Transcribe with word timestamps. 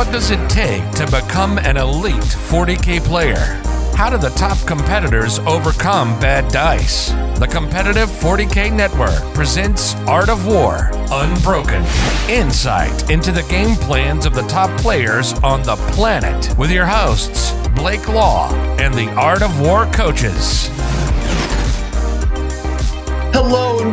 What 0.00 0.12
does 0.12 0.30
it 0.30 0.48
take 0.48 0.90
to 0.92 1.04
become 1.04 1.58
an 1.58 1.76
elite 1.76 2.14
40K 2.14 3.04
player? 3.04 3.60
How 3.94 4.08
do 4.08 4.16
the 4.16 4.30
top 4.30 4.56
competitors 4.66 5.38
overcome 5.40 6.18
bad 6.18 6.50
dice? 6.50 7.10
The 7.38 7.46
Competitive 7.46 8.08
40K 8.08 8.74
Network 8.74 9.20
presents 9.34 9.94
Art 10.06 10.30
of 10.30 10.46
War 10.46 10.88
Unbroken. 11.12 11.84
Insight 12.30 13.10
into 13.10 13.30
the 13.30 13.46
game 13.50 13.76
plans 13.76 14.24
of 14.24 14.34
the 14.34 14.46
top 14.48 14.74
players 14.80 15.34
on 15.40 15.62
the 15.64 15.76
planet 15.92 16.56
with 16.56 16.70
your 16.70 16.86
hosts, 16.86 17.52
Blake 17.74 18.08
Law 18.08 18.50
and 18.78 18.94
the 18.94 19.10
Art 19.16 19.42
of 19.42 19.60
War 19.60 19.84
coaches. 19.92 20.70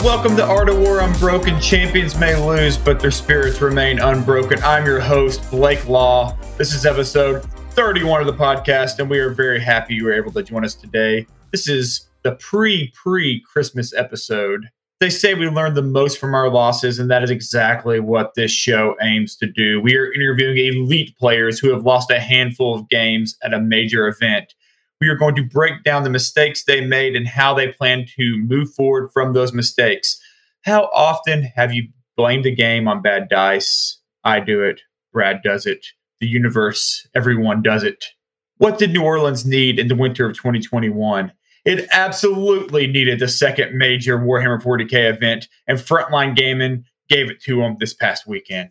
Welcome 0.07 0.37
to 0.37 0.45
Art 0.45 0.69
of 0.69 0.79
War 0.79 1.01
Unbroken. 1.01 1.59
Champions 1.59 2.17
may 2.17 2.33
lose, 2.33 2.77
but 2.77 2.97
their 2.97 3.11
spirits 3.11 3.59
remain 3.59 3.99
unbroken. 3.99 4.57
I'm 4.63 4.85
your 4.85 5.01
host, 5.01 5.51
Blake 5.51 5.85
Law. 5.85 6.37
This 6.57 6.73
is 6.73 6.85
episode 6.85 7.43
31 7.71 8.21
of 8.21 8.27
the 8.27 8.33
podcast, 8.33 8.99
and 8.99 9.09
we 9.09 9.19
are 9.19 9.31
very 9.31 9.59
happy 9.59 9.95
you 9.95 10.05
were 10.05 10.13
able 10.13 10.31
to 10.31 10.41
join 10.43 10.63
us 10.63 10.75
today. 10.75 11.27
This 11.51 11.67
is 11.67 12.07
the 12.23 12.35
pre 12.35 12.89
pre 12.95 13.41
Christmas 13.41 13.93
episode. 13.93 14.69
They 15.01 15.09
say 15.09 15.33
we 15.33 15.49
learn 15.49 15.73
the 15.73 15.81
most 15.81 16.19
from 16.19 16.33
our 16.33 16.49
losses, 16.49 16.99
and 16.99 17.11
that 17.11 17.21
is 17.21 17.29
exactly 17.29 17.99
what 17.99 18.33
this 18.33 18.49
show 18.49 18.95
aims 19.01 19.35
to 19.35 19.45
do. 19.45 19.81
We 19.81 19.97
are 19.97 20.13
interviewing 20.13 20.57
elite 20.57 21.17
players 21.17 21.59
who 21.59 21.73
have 21.73 21.83
lost 21.83 22.11
a 22.11 22.19
handful 22.21 22.73
of 22.73 22.87
games 22.87 23.35
at 23.43 23.53
a 23.53 23.59
major 23.59 24.07
event. 24.07 24.55
We 24.99 25.09
are 25.09 25.15
going 25.15 25.35
to 25.35 25.43
break 25.43 25.83
down 25.83 26.03
the 26.03 26.09
mistakes 26.09 26.63
they 26.63 26.81
made 26.81 27.15
and 27.15 27.27
how 27.27 27.53
they 27.53 27.71
plan 27.71 28.05
to 28.17 28.37
move 28.37 28.73
forward 28.73 29.11
from 29.13 29.33
those 29.33 29.53
mistakes. 29.53 30.19
How 30.63 30.89
often 30.93 31.43
have 31.55 31.71
you 31.71 31.89
blamed 32.15 32.45
a 32.45 32.51
game 32.51 32.87
on 32.87 33.01
bad 33.01 33.29
dice? 33.29 33.99
I 34.23 34.39
do 34.39 34.63
it. 34.63 34.81
Brad 35.13 35.41
does 35.43 35.65
it 35.65 35.85
the 36.19 36.27
universe, 36.27 37.07
everyone 37.15 37.61
does 37.61 37.83
it. 37.83 38.05
What 38.57 38.79
did 38.79 38.91
New 38.91 39.03
Orleans 39.03 39.45
need 39.45 39.79
in 39.79 39.87
the 39.87 39.95
winter 39.95 40.25
of 40.25 40.35
2021? 40.35 41.31
It 41.65 41.87
absolutely 41.91 42.87
needed 42.87 43.19
the 43.19 43.27
second 43.27 43.77
major 43.77 44.17
Warhammer 44.17 44.61
40K 44.61 45.13
event, 45.13 45.47
and 45.67 45.77
Frontline 45.77 46.35
Gaming 46.35 46.85
gave 47.09 47.29
it 47.29 47.41
to 47.43 47.57
them 47.57 47.77
this 47.79 47.93
past 47.93 48.25
weekend. 48.25 48.69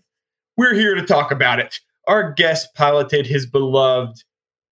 We're 0.56 0.74
here 0.74 0.94
to 0.94 1.02
talk 1.02 1.30
about 1.30 1.60
it. 1.60 1.78
Our 2.08 2.32
guest 2.32 2.74
piloted 2.74 3.26
his 3.26 3.46
beloved, 3.46 4.24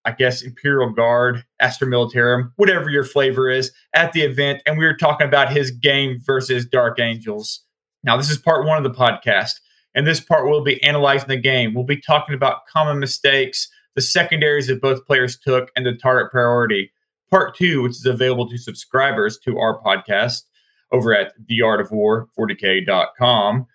I 0.04 0.12
guess, 0.12 0.42
Imperial 0.42 0.90
Guard, 0.90 1.44
Astra 1.60 1.86
Militarum, 1.86 2.52
whatever 2.56 2.90
your 2.90 3.04
flavor 3.04 3.50
is, 3.50 3.72
at 3.94 4.12
the 4.12 4.22
event, 4.22 4.62
and 4.66 4.76
we 4.76 4.84
were 4.84 4.96
talking 4.96 5.26
about 5.26 5.52
his 5.52 5.70
game 5.70 6.20
versus 6.24 6.66
Dark 6.66 7.00
Angels. 7.00 7.64
Now, 8.02 8.16
this 8.16 8.30
is 8.30 8.38
part 8.38 8.66
one 8.66 8.76
of 8.76 8.84
the 8.84 8.98
podcast. 8.98 9.60
And 9.94 10.06
this 10.06 10.20
part, 10.20 10.46
we'll 10.46 10.62
be 10.62 10.82
analyzing 10.82 11.28
the 11.28 11.36
game. 11.36 11.72
We'll 11.72 11.84
be 11.84 12.00
talking 12.00 12.34
about 12.34 12.66
common 12.66 12.98
mistakes, 12.98 13.68
the 13.94 14.02
secondaries 14.02 14.66
that 14.66 14.82
both 14.82 15.06
players 15.06 15.38
took, 15.38 15.70
and 15.76 15.86
the 15.86 15.94
target 15.94 16.32
priority. 16.32 16.90
Part 17.30 17.56
two, 17.56 17.82
which 17.82 17.92
is 17.92 18.04
available 18.04 18.48
to 18.48 18.58
subscribers 18.58 19.38
to 19.44 19.58
our 19.58 19.80
podcast 19.80 20.42
over 20.92 21.14
at 21.14 21.32
theartofwar40k.com. 21.48 23.66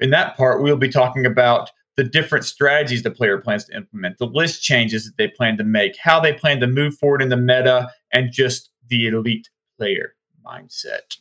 In 0.00 0.10
that 0.10 0.36
part, 0.36 0.62
we'll 0.62 0.76
be 0.76 0.88
talking 0.88 1.26
about 1.26 1.70
the 1.96 2.04
different 2.04 2.44
strategies 2.44 3.02
the 3.02 3.10
player 3.10 3.38
plans 3.38 3.64
to 3.66 3.76
implement, 3.76 4.18
the 4.18 4.26
list 4.26 4.62
changes 4.62 5.04
that 5.04 5.16
they 5.18 5.28
plan 5.28 5.56
to 5.58 5.64
make, 5.64 5.96
how 5.96 6.20
they 6.20 6.32
plan 6.32 6.60
to 6.60 6.66
move 6.66 6.94
forward 6.94 7.22
in 7.22 7.28
the 7.28 7.36
meta, 7.36 7.90
and 8.12 8.32
just 8.32 8.70
the 8.88 9.06
elite 9.06 9.50
player 9.78 10.14
mindset. 10.44 11.16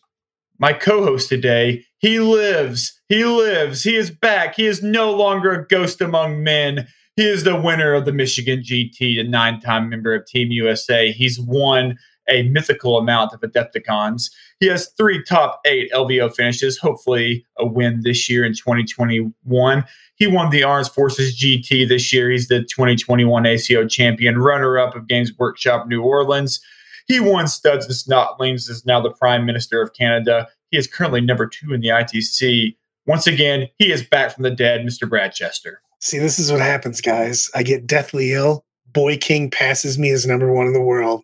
My 0.58 0.74
co 0.74 1.04
host 1.04 1.30
today, 1.30 1.86
he 1.98 2.20
lives 2.20 3.02
he 3.12 3.26
lives. 3.26 3.84
He 3.84 3.98
is 3.98 4.10
back. 4.10 4.56
He 4.56 4.66
is 4.66 4.82
no 4.82 5.12
longer 5.12 5.52
a 5.52 5.68
ghost 5.68 6.00
among 6.00 6.46
men. 6.46 6.88
He 7.18 7.28
is 7.28 7.44
the 7.44 7.60
winner 7.60 7.94
of 7.94 8.06
the 8.06 8.14
Michigan 8.14 8.62
GT, 8.62 9.20
a 9.20 9.24
nine 9.26 9.60
time 9.60 9.90
member 9.90 10.16
of 10.16 10.26
Team 10.26 10.50
USA. 10.50 11.12
He's 11.12 11.38
won 11.38 11.98
a 12.30 12.44
mythical 12.44 12.98
amount 12.98 13.34
of 13.34 13.42
Adepticons. 13.42 14.32
He 14.62 14.68
has 14.68 14.90
three 14.96 15.24
top 15.24 15.60
eight 15.66 15.92
LVO 15.92 16.36
finishes, 16.36 16.78
hopefully 16.78 17.44
a 17.58 17.66
win 17.66 18.02
this 18.04 18.30
year 18.30 18.46
in 18.46 18.54
2021. 18.54 19.84
He 20.16 20.28
won 20.28 20.52
the 20.52 20.62
Arms 20.62 20.88
Forces 20.88 21.36
GT 21.36 21.90
this 21.90 22.14
year. 22.14 22.30
He's 22.30 22.48
the 22.48 22.60
2021 22.60 23.48
ACO 23.48 23.88
champion, 23.88 24.38
runner 24.38 24.78
up 24.78 24.96
of 24.96 25.08
Games 25.08 25.32
Workshop 25.40 25.88
New 25.88 26.04
Orleans. 26.04 26.62
He 27.08 27.20
won 27.20 27.48
Studs 27.48 27.88
and 27.88 27.96
Snotlings, 27.96 28.70
is 28.70 28.86
now 28.86 29.02
the 29.02 29.10
Prime 29.10 29.48
Minister 29.48 29.82
of 29.82 29.94
Canada. 29.96 30.48
He 30.70 30.78
is 30.78 30.86
currently 30.86 31.22
number 31.22 31.48
two 31.48 31.74
in 31.74 31.82
the 31.82 31.88
ITC. 31.88 32.78
Once 33.08 33.26
again, 33.26 33.68
he 33.80 33.92
is 33.92 34.04
back 34.04 34.32
from 34.32 34.44
the 34.44 34.52
dead, 34.52 34.82
Mr. 34.82 35.10
Brad 35.10 35.34
Chester. 35.34 35.82
See, 36.00 36.20
this 36.20 36.38
is 36.38 36.52
what 36.52 36.62
happens, 36.62 37.02
guys. 37.02 37.50
I 37.56 37.64
get 37.64 37.88
deathly 37.88 38.34
ill. 38.34 38.64
Boy 38.94 39.18
King 39.18 39.50
passes 39.50 39.98
me 39.98 40.12
as 40.12 40.28
number 40.28 40.52
one 40.52 40.68
in 40.68 40.74
the 40.74 40.82
world. 40.82 41.24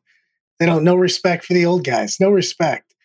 They 0.59 0.65
don't 0.65 0.83
no 0.83 0.95
respect 0.95 1.45
for 1.45 1.53
the 1.53 1.67
old 1.67 1.83
guys, 1.83 2.19
no 2.19 2.31
respect. 2.31 2.95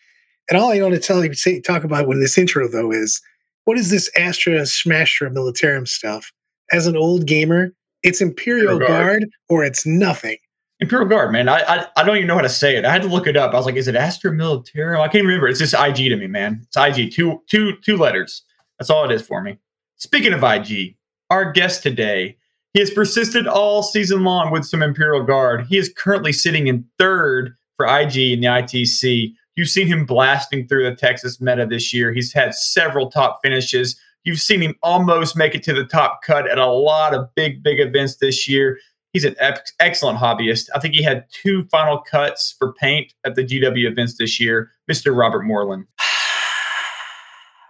And 0.49 0.59
all 0.59 0.71
I 0.71 0.81
want 0.81 0.93
to 0.93 0.99
tell 0.99 1.23
you, 1.23 1.33
say, 1.33 1.61
talk 1.61 1.83
about 1.83 2.09
in 2.09 2.19
this 2.19 2.37
intro 2.37 2.67
though 2.67 2.91
is 2.91 3.21
what 3.65 3.77
is 3.77 3.89
this 3.89 4.09
Astra 4.17 4.61
Smastra 4.61 5.33
Militarum 5.33 5.87
stuff? 5.87 6.31
As 6.71 6.87
an 6.87 6.97
old 6.97 7.25
gamer, 7.25 7.73
it's 8.03 8.21
Imperial 8.21 8.77
Guard. 8.77 8.89
Guard 8.89 9.29
or 9.49 9.63
it's 9.63 9.85
nothing. 9.85 10.37
Imperial 10.79 11.07
Guard, 11.07 11.31
man. 11.31 11.47
I, 11.47 11.59
I, 11.61 11.87
I 11.95 12.03
don't 12.03 12.17
even 12.17 12.27
know 12.27 12.35
how 12.35 12.41
to 12.41 12.49
say 12.49 12.75
it. 12.75 12.83
I 12.83 12.91
had 12.91 13.01
to 13.03 13.07
look 13.07 13.27
it 13.27 13.37
up. 13.37 13.53
I 13.53 13.57
was 13.57 13.65
like, 13.65 13.75
is 13.75 13.87
it 13.87 13.95
Astra 13.95 14.31
Militarum? 14.31 14.99
I 14.99 15.07
can't 15.07 15.25
remember. 15.25 15.47
It's 15.47 15.59
just 15.59 15.73
IG 15.73 16.09
to 16.09 16.17
me, 16.17 16.27
man. 16.27 16.65
It's 16.67 16.75
IG. 16.75 17.13
Two 17.13 17.41
two 17.49 17.77
two 17.85 17.95
letters. 17.95 18.43
That's 18.77 18.89
all 18.89 19.05
it 19.05 19.11
is 19.11 19.21
for 19.21 19.41
me. 19.41 19.57
Speaking 19.97 20.33
of 20.33 20.43
IG, 20.43 20.97
our 21.29 21.51
guest 21.53 21.83
today, 21.83 22.37
he 22.73 22.79
has 22.79 22.89
persisted 22.89 23.47
all 23.47 23.83
season 23.83 24.23
long 24.23 24.51
with 24.51 24.65
some 24.65 24.83
Imperial 24.83 25.23
Guard. 25.23 25.67
He 25.67 25.77
is 25.77 25.93
currently 25.95 26.33
sitting 26.33 26.67
in 26.67 26.85
third 26.99 27.55
for 27.77 27.85
IG 27.85 28.17
in 28.17 28.41
the 28.41 28.47
ITC. 28.47 29.33
You've 29.55 29.69
seen 29.69 29.87
him 29.87 30.05
blasting 30.05 30.67
through 30.67 30.89
the 30.89 30.95
Texas 30.95 31.39
meta 31.39 31.65
this 31.65 31.93
year. 31.93 32.11
He's 32.11 32.33
had 32.33 32.55
several 32.55 33.11
top 33.11 33.39
finishes. 33.43 33.99
You've 34.23 34.39
seen 34.39 34.61
him 34.61 34.75
almost 34.81 35.37
make 35.37 35.53
it 35.53 35.63
to 35.63 35.73
the 35.73 35.85
top 35.85 36.21
cut 36.23 36.49
at 36.49 36.57
a 36.57 36.67
lot 36.67 37.13
of 37.13 37.33
big, 37.35 37.61
big 37.61 37.79
events 37.79 38.15
this 38.15 38.47
year. 38.47 38.79
He's 39.11 39.25
an 39.25 39.35
excellent 39.79 40.17
hobbyist. 40.17 40.69
I 40.73 40.79
think 40.79 40.95
he 40.95 41.03
had 41.03 41.25
two 41.31 41.65
final 41.65 41.99
cuts 41.99 42.55
for 42.57 42.73
paint 42.73 43.13
at 43.23 43.35
the 43.35 43.43
GW 43.43 43.87
events 43.87 44.17
this 44.17 44.39
year. 44.39 44.71
Mr. 44.91 45.15
Robert 45.15 45.43
Mooreland. 45.43 45.85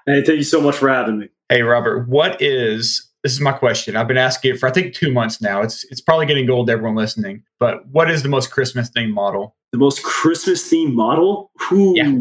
Hey, 0.05 0.21
thank 0.21 0.37
you 0.39 0.43
so 0.43 0.59
much 0.59 0.75
for 0.75 0.89
having 0.89 1.17
me. 1.17 1.29
Hey, 1.47 1.61
Robert, 1.61 2.09
what 2.09 2.41
is 2.41 3.09
this 3.23 3.33
is 3.33 3.41
my 3.41 3.53
question. 3.53 3.95
I've 3.95 4.07
been 4.07 4.17
asking 4.17 4.55
it 4.55 4.59
for 4.59 4.67
I 4.67 4.71
think 4.71 4.93
two 4.93 5.11
months 5.11 5.41
now. 5.41 5.61
It's 5.61 5.85
it's 5.85 6.01
probably 6.01 6.25
getting 6.25 6.49
old 6.49 6.67
to 6.67 6.73
everyone 6.73 6.95
listening. 6.95 7.43
But 7.59 7.87
what 7.87 8.11
is 8.11 8.21
the 8.21 8.29
most 8.29 8.51
Christmas 8.51 8.89
themed 8.89 9.13
model? 9.13 9.55
The 9.71 9.77
most 9.77 10.03
Christmas 10.03 10.69
themed 10.69 10.93
model? 10.93 11.51
Ooh, 11.71 11.93
yeah. 11.95 12.13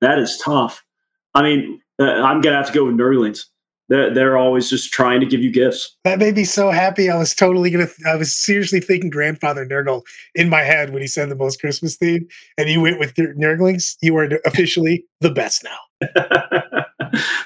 that 0.00 0.18
is 0.18 0.38
tough. 0.44 0.84
I 1.34 1.42
mean, 1.42 1.80
uh, 1.98 2.04
I'm 2.04 2.40
gonna 2.42 2.56
have 2.56 2.66
to 2.68 2.72
go 2.72 2.84
with 2.84 2.96
Nurglings. 2.96 3.40
They're, 3.88 4.12
they're 4.12 4.36
always 4.36 4.68
just 4.68 4.92
trying 4.92 5.20
to 5.20 5.26
give 5.26 5.40
you 5.40 5.52
gifts. 5.52 5.96
That 6.02 6.18
made 6.18 6.34
me 6.34 6.42
so 6.42 6.70
happy. 6.70 7.08
I 7.08 7.16
was 7.16 7.34
totally 7.34 7.70
gonna. 7.70 7.86
I 8.06 8.16
was 8.16 8.32
seriously 8.32 8.80
thinking 8.80 9.10
grandfather 9.10 9.64
Nurgle 9.64 10.02
in 10.34 10.48
my 10.48 10.62
head 10.62 10.92
when 10.92 11.02
he 11.02 11.08
said 11.08 11.28
the 11.30 11.36
most 11.36 11.60
Christmas 11.60 11.96
theme, 11.96 12.26
and 12.58 12.68
you 12.68 12.80
went 12.80 12.98
with 12.98 13.14
Nurglings. 13.14 13.96
You 14.02 14.16
are 14.18 14.28
officially 14.44 15.04
the 15.20 15.30
best 15.30 15.64
now. 15.64 16.10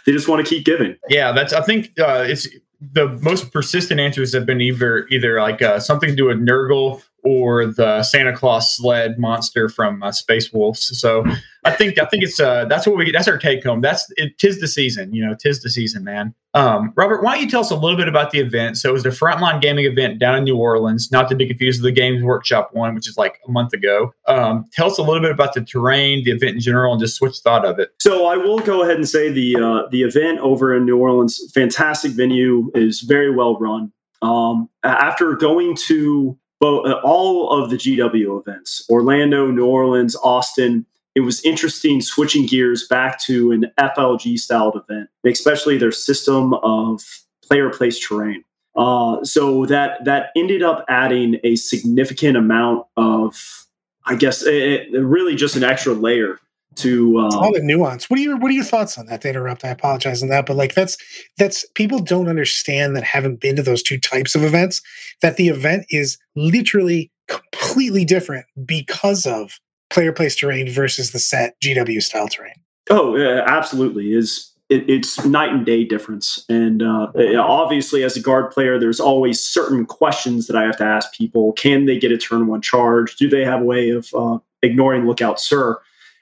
they 0.07 0.13
just 0.13 0.29
want 0.29 0.45
to 0.45 0.49
keep 0.49 0.65
giving. 0.65 0.97
Yeah, 1.09 1.31
that's. 1.33 1.53
I 1.53 1.61
think 1.61 1.91
uh, 2.01 2.25
it's 2.27 2.49
the 2.81 3.09
most 3.21 3.53
persistent 3.53 4.01
answers 4.01 4.33
have 4.33 4.47
been 4.47 4.61
either 4.61 5.07
either 5.09 5.41
like 5.41 5.61
uh, 5.63 5.79
something 5.79 6.11
to 6.11 6.17
do 6.17 6.27
with 6.27 6.39
Nurgle 6.39 7.03
or 7.25 7.67
the 7.67 8.03
Santa 8.03 8.37
Claus 8.37 8.77
sled 8.77 9.19
monster 9.19 9.69
from 9.69 10.03
uh, 10.03 10.13
Space 10.13 10.53
Wolves. 10.53 10.99
So 10.99 11.25
I 11.65 11.73
think 11.73 11.99
I 11.99 12.07
think 12.07 12.23
it's 12.23 12.41
uh 12.41 12.65
that's 12.67 12.87
what 12.87 12.97
we 12.97 13.11
that's 13.11 13.29
our 13.29 13.39
take 13.39 13.63
home. 13.65 13.81
That's 13.81 14.07
it. 14.17 14.39
Tis 14.39 14.61
the 14.61 14.69
season, 14.69 15.13
you 15.13 15.25
know. 15.25 15.35
Tis 15.35 15.63
the 15.63 15.71
season, 15.71 16.05
man. 16.05 16.35
Um, 16.55 16.93
Robert, 16.97 17.23
why 17.23 17.35
don't 17.35 17.45
you 17.45 17.51
tell 17.51 17.61
us 17.61 17.71
a 17.71 17.77
little 17.77 17.97
bit 17.97 18.09
about 18.09 18.31
the 18.31 18.41
event? 18.41 18.77
So 18.79 18.89
it 18.89 18.93
was 18.93 19.03
the 19.03 19.11
Frontline 19.11 19.61
Gaming 19.61 19.85
event 19.85 20.19
down 20.19 20.37
in 20.37 20.45
New 20.45 20.57
Orleans, 20.57 21.13
not 21.13 21.29
to 21.29 21.37
be 21.37 21.47
confused 21.47 21.83
with 21.83 21.95
the 21.95 22.01
Games 22.01 22.23
Workshop 22.23 22.71
one, 22.73 22.95
which 22.95 23.09
is 23.09 23.17
like 23.17 23.39
a 23.47 23.51
month 23.51 23.73
ago. 23.73 24.13
Um, 24.27 24.65
tell 24.73 24.87
us 24.87 24.99
a 24.99 25.03
little 25.03 25.21
bit 25.21 25.31
about 25.31 25.55
the 25.55 25.61
terrain, 25.61 26.25
the 26.25 26.33
event 26.33 26.55
in 26.55 26.61
general, 26.61 26.93
and 26.93 27.01
just 27.01 27.21
what 27.21 27.29
you 27.29 27.41
thought 27.43 27.65
of 27.65 27.79
it. 27.79 27.91
So 28.01 28.27
I 28.27 28.37
will 28.37 28.59
go 28.59 28.83
ahead 28.83 28.97
and 28.97 29.09
say 29.09 29.31
the 29.31 29.57
uh, 29.57 29.89
the 29.91 30.03
event 30.03 30.39
over 30.41 30.75
in 30.75 30.87
New 30.87 30.99
Orleans, 30.99 31.41
fantastic 31.55 32.13
venue, 32.13 32.71
is 32.75 33.01
very 33.01 33.31
well 33.31 33.59
run. 33.59 33.93
Um, 34.23 34.69
after 34.83 35.35
going 35.35 35.77
to 35.87 36.39
both, 36.61 36.87
uh, 36.87 37.01
all 37.03 37.51
of 37.51 37.71
the 37.71 37.77
GW 37.77 38.41
events, 38.41 38.87
Orlando, 38.91 39.51
New 39.51 39.67
Orleans, 39.67 40.15
Austin, 40.23 40.87
it 41.15 41.21
was 41.21 41.45
interesting 41.45 42.01
switching 42.01 42.47
gears 42.47 42.87
back 42.87 43.21
to 43.23 43.51
an 43.51 43.67
FLG 43.79 44.39
styled 44.39 44.77
event, 44.77 45.09
especially 45.25 45.77
their 45.77 45.93
system 45.93 46.55
of 46.55 47.03
player 47.43 47.71
place 47.71 47.99
terrain. 47.99 48.45
Uh, 48.77 49.23
so 49.25 49.67
that 49.67 50.05
that 50.05 50.31
ended 50.37 50.63
up 50.63 50.85
adding 50.89 51.41
a 51.43 51.57
significant 51.57 52.37
amount 52.37 52.87
of, 52.97 53.67
I 54.07 54.15
guess, 54.15 54.47
it, 54.47 54.95
it, 54.95 55.01
really 55.01 55.35
just 55.35 55.57
an 55.57 55.65
extra 55.65 55.93
layer 55.93 56.39
to 56.77 57.19
um, 57.19 57.33
all 57.33 57.53
the 57.53 57.63
nuance. 57.63 58.09
What 58.09 58.19
are 58.19 58.23
your 58.23 58.37
what 58.37 58.51
are 58.51 58.55
your 58.55 58.65
thoughts 58.65 58.97
on 58.97 59.07
that? 59.07 59.23
To 59.23 59.29
interrupt, 59.29 59.65
I 59.65 59.69
apologize 59.69 60.23
on 60.23 60.29
that, 60.29 60.47
but 60.47 60.57
like 60.57 60.75
that's 60.75 60.97
that's 61.37 61.67
people 61.75 61.99
don't 61.99 62.29
understand 62.29 62.97
that 62.97 63.05
haven't 63.05 63.41
been 63.41 63.57
to 63.57 63.63
those 63.63 63.83
two 63.83 63.99
types 63.99 64.35
of 64.35 64.45
events 64.45 64.81
that 65.23 65.37
the 65.37 65.49
event 65.49 65.87
is 65.91 66.19
literally 66.37 67.11
completely 67.29 68.05
different 68.05 68.47
because 68.65 69.27
of 69.27 69.59
player 69.91 70.13
place 70.13 70.37
terrain 70.37 70.71
versus 70.71 71.11
the 71.13 71.19
set 71.19 71.61
GW 71.61 72.03
style 72.03 72.29
terrain. 72.29 72.55
Oh, 72.89 73.17
yeah, 73.17 73.45
absolutely. 73.47 74.13
Is 74.13 74.51
it, 74.69 74.89
it's 74.89 75.25
night 75.25 75.53
and 75.53 75.67
day 75.67 75.85
difference. 75.85 76.45
And 76.49 76.83
uh, 76.83 77.09
obviously, 77.39 78.05
as 78.05 78.17
a 78.17 78.21
guard 78.21 78.53
player, 78.53 78.79
there's 78.79 79.01
always 79.01 79.45
certain 79.45 79.85
questions 79.85 80.47
that 80.47 80.57
I 80.57 80.63
have 80.63 80.77
to 80.79 80.85
ask 80.85 81.13
people. 81.13 81.53
Can 81.53 81.87
they 81.87 81.99
get 81.99 82.13
a 82.13 82.17
turn 82.17 82.47
one 82.47 82.63
charge? 82.63 83.17
Do 83.17 83.29
they 83.29 83.45
have 83.45 83.61
a 83.61 83.65
way 83.65 83.91
of 83.91 84.09
uh, 84.15 84.39
ignoring 84.63 85.07
lookout, 85.07 85.41
sir? 85.41 85.79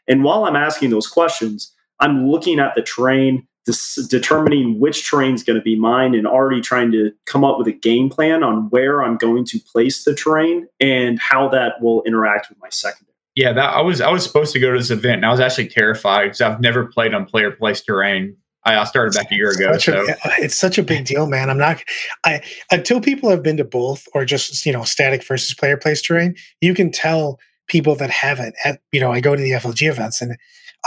And 0.08 0.24
while 0.24 0.44
I'm 0.44 0.56
asking 0.56 0.90
those 0.90 1.06
questions, 1.06 1.72
I'm 2.00 2.28
looking 2.28 2.58
at 2.58 2.74
the 2.74 2.82
terrain, 2.82 3.46
dis- 3.66 4.06
determining 4.08 4.80
which 4.80 5.08
terrain 5.08 5.34
is 5.34 5.42
going 5.42 5.58
to 5.58 5.62
be 5.62 5.78
mine, 5.78 6.14
and 6.14 6.26
already 6.26 6.60
trying 6.60 6.90
to 6.92 7.12
come 7.26 7.44
up 7.44 7.58
with 7.58 7.66
a 7.68 7.72
game 7.72 8.08
plan 8.08 8.42
on 8.42 8.70
where 8.70 9.02
I'm 9.02 9.16
going 9.16 9.44
to 9.46 9.58
place 9.60 10.04
the 10.04 10.14
terrain 10.14 10.66
and 10.80 11.18
how 11.18 11.48
that 11.48 11.80
will 11.80 12.02
interact 12.04 12.48
with 12.48 12.58
my 12.60 12.68
secondary. 12.70 13.06
Yeah, 13.34 13.52
that 13.52 13.74
I 13.74 13.80
was 13.80 14.00
I 14.00 14.10
was 14.10 14.24
supposed 14.24 14.52
to 14.54 14.58
go 14.58 14.72
to 14.72 14.78
this 14.78 14.90
event, 14.90 15.16
and 15.16 15.26
I 15.26 15.30
was 15.30 15.38
actually 15.38 15.68
terrified 15.68 16.24
because 16.24 16.40
I've 16.40 16.60
never 16.60 16.86
played 16.86 17.14
on 17.14 17.24
player 17.24 17.52
place 17.52 17.80
terrain. 17.80 18.36
I 18.64 18.84
started 18.84 19.14
back 19.14 19.30
a 19.30 19.34
year 19.34 19.50
ago. 19.50 19.72
Such 19.74 19.84
so. 19.84 20.06
a, 20.08 20.16
it's 20.38 20.56
such 20.56 20.78
a 20.78 20.82
big 20.82 21.04
deal, 21.06 21.26
man. 21.26 21.48
I'm 21.48 21.58
not. 21.58 21.82
I 22.24 22.42
until 22.70 23.00
people 23.00 23.30
have 23.30 23.42
been 23.42 23.56
to 23.58 23.64
both 23.64 24.06
or 24.14 24.24
just 24.24 24.66
you 24.66 24.72
know 24.72 24.82
static 24.82 25.24
versus 25.24 25.54
player 25.54 25.76
place 25.76 26.02
terrain, 26.02 26.34
you 26.60 26.74
can 26.74 26.90
tell 26.90 27.38
people 27.68 27.94
that 27.96 28.10
haven't. 28.10 28.54
At 28.64 28.80
you 28.92 29.00
know, 29.00 29.12
I 29.12 29.20
go 29.20 29.36
to 29.36 29.42
the 29.42 29.52
FLG 29.52 29.90
events 29.90 30.20
and 30.20 30.36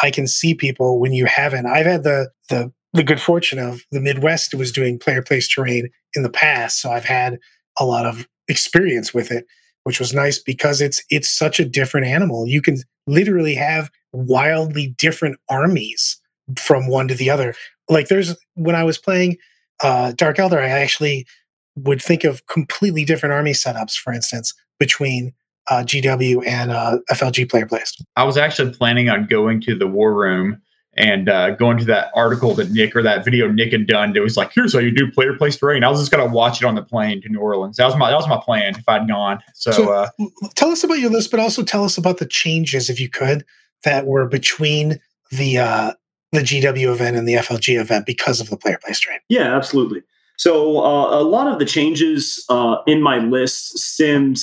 I 0.02 0.12
can 0.12 0.28
see 0.28 0.54
people 0.54 1.00
when 1.00 1.14
you 1.14 1.26
haven't. 1.26 1.66
I've 1.66 1.86
had 1.86 2.04
the 2.04 2.30
the 2.50 2.72
the 2.94 3.04
good 3.04 3.22
fortune 3.22 3.60
of 3.60 3.82
the 3.92 4.02
Midwest 4.02 4.54
was 4.54 4.72
doing 4.72 5.00
player 5.00 5.22
place 5.22 5.48
terrain 5.48 5.90
in 6.16 6.24
the 6.24 6.30
past, 6.30 6.82
so 6.82 6.92
I've 6.92 7.06
had 7.06 7.40
a 7.80 7.86
lot 7.86 8.06
of 8.06 8.28
experience 8.48 9.14
with 9.14 9.32
it 9.32 9.46
which 9.84 10.00
was 10.00 10.14
nice 10.14 10.40
because 10.40 10.82
it's 10.82 11.04
it's 11.10 11.30
such 11.30 11.60
a 11.60 11.66
different 11.66 12.08
animal. 12.08 12.48
You 12.48 12.62
can 12.62 12.78
literally 13.08 13.56
have 13.56 13.90
wildly 14.14 14.96
different 14.98 15.38
armies 15.50 16.20
from 16.58 16.88
one 16.88 17.08
to 17.08 17.16
the 17.16 17.30
other. 17.30 17.56
Like 17.90 18.08
there's 18.08 18.36
when 18.56 18.76
I 18.76 18.84
was 18.84 18.98
playing 18.98 19.38
uh, 19.84 20.14
Dark 20.14 20.38
Eldar, 20.38 20.60
I 20.60 20.70
actually 20.70 21.26
would 21.76 22.02
think 22.02 22.24
of 22.24 22.46
completely 22.48 23.06
different 23.06 23.34
army 23.34 23.54
setups, 23.54 23.98
for 23.98 24.14
instance, 24.14 24.54
between 24.80 25.34
uh, 25.70 25.84
GW 25.86 26.46
and 26.48 26.72
uh, 26.72 26.98
FLG 27.12 27.50
player 27.50 27.66
placed. 27.66 28.04
I 28.16 28.24
was 28.24 28.38
actually 28.38 28.74
planning 28.74 29.10
on 29.10 29.28
going 29.28 29.62
to 29.62 29.76
the 29.76 29.88
war 29.88 30.14
room 30.14 30.62
and 30.96 31.30
uh, 31.30 31.52
going 31.52 31.78
to 31.78 31.86
that 31.86 32.12
article 32.16 32.54
that 32.56 32.72
Nick 32.72 32.96
or 32.96 33.02
that 33.02 33.24
video 33.24 33.48
Nick 33.48 33.72
had 33.72 33.88
done. 33.88 34.16
It 34.16 34.20
was 34.20 34.36
like, 34.36 34.52
here's 34.54 34.74
how 34.74 34.80
you 34.80 34.92
do 34.92 35.10
player 35.10 35.34
place 35.38 35.56
terrain. 35.56 35.84
I 35.84 35.90
was 35.90 36.00
just 36.00 36.12
gonna 36.12 36.26
watch 36.32 36.62
it 36.62 36.66
on 36.66 36.76
the 36.76 36.84
plane 36.84 37.22
to 37.22 37.30
New 37.30 37.40
Orleans. 37.40 37.78
That 37.78 37.86
was 37.86 37.96
my 37.96 38.10
that 38.10 38.18
was 38.18 38.28
my 38.28 38.40
plan 38.44 38.76
if 38.76 38.88
I'd 38.88 39.08
gone. 39.08 39.40
So, 39.54 39.72
so 39.72 39.92
uh, 39.92 40.10
tell 40.56 40.70
us 40.70 40.84
about 40.84 41.00
your 41.00 41.10
list, 41.10 41.32
but 41.32 41.40
also 41.40 41.64
tell 41.64 41.86
us 41.86 41.98
about 41.98 42.18
the 42.18 42.26
changes, 42.26 42.90
if 42.90 43.00
you 43.00 43.10
could, 43.10 43.46
that 43.84 44.06
were 44.06 44.28
between 44.28 45.00
the 45.32 45.60
uh, 45.60 45.94
the 46.32 46.42
GW 46.42 46.92
event 46.92 47.16
and 47.16 47.28
the 47.28 47.36
FLG 47.36 47.80
event 47.80 48.06
because 48.06 48.42
of 48.42 48.50
the 48.50 48.58
player 48.58 48.80
place 48.84 49.00
terrain. 49.00 49.20
Yeah, 49.30 49.56
absolutely. 49.56 50.02
So 50.38 50.84
uh, 50.84 51.20
a 51.20 51.24
lot 51.24 51.48
of 51.48 51.60
the 51.60 51.66
changes 51.66 52.44
uh, 52.50 52.78
in 52.88 53.02
my 53.02 53.20
list 53.20 53.78
stemmed 53.78 54.40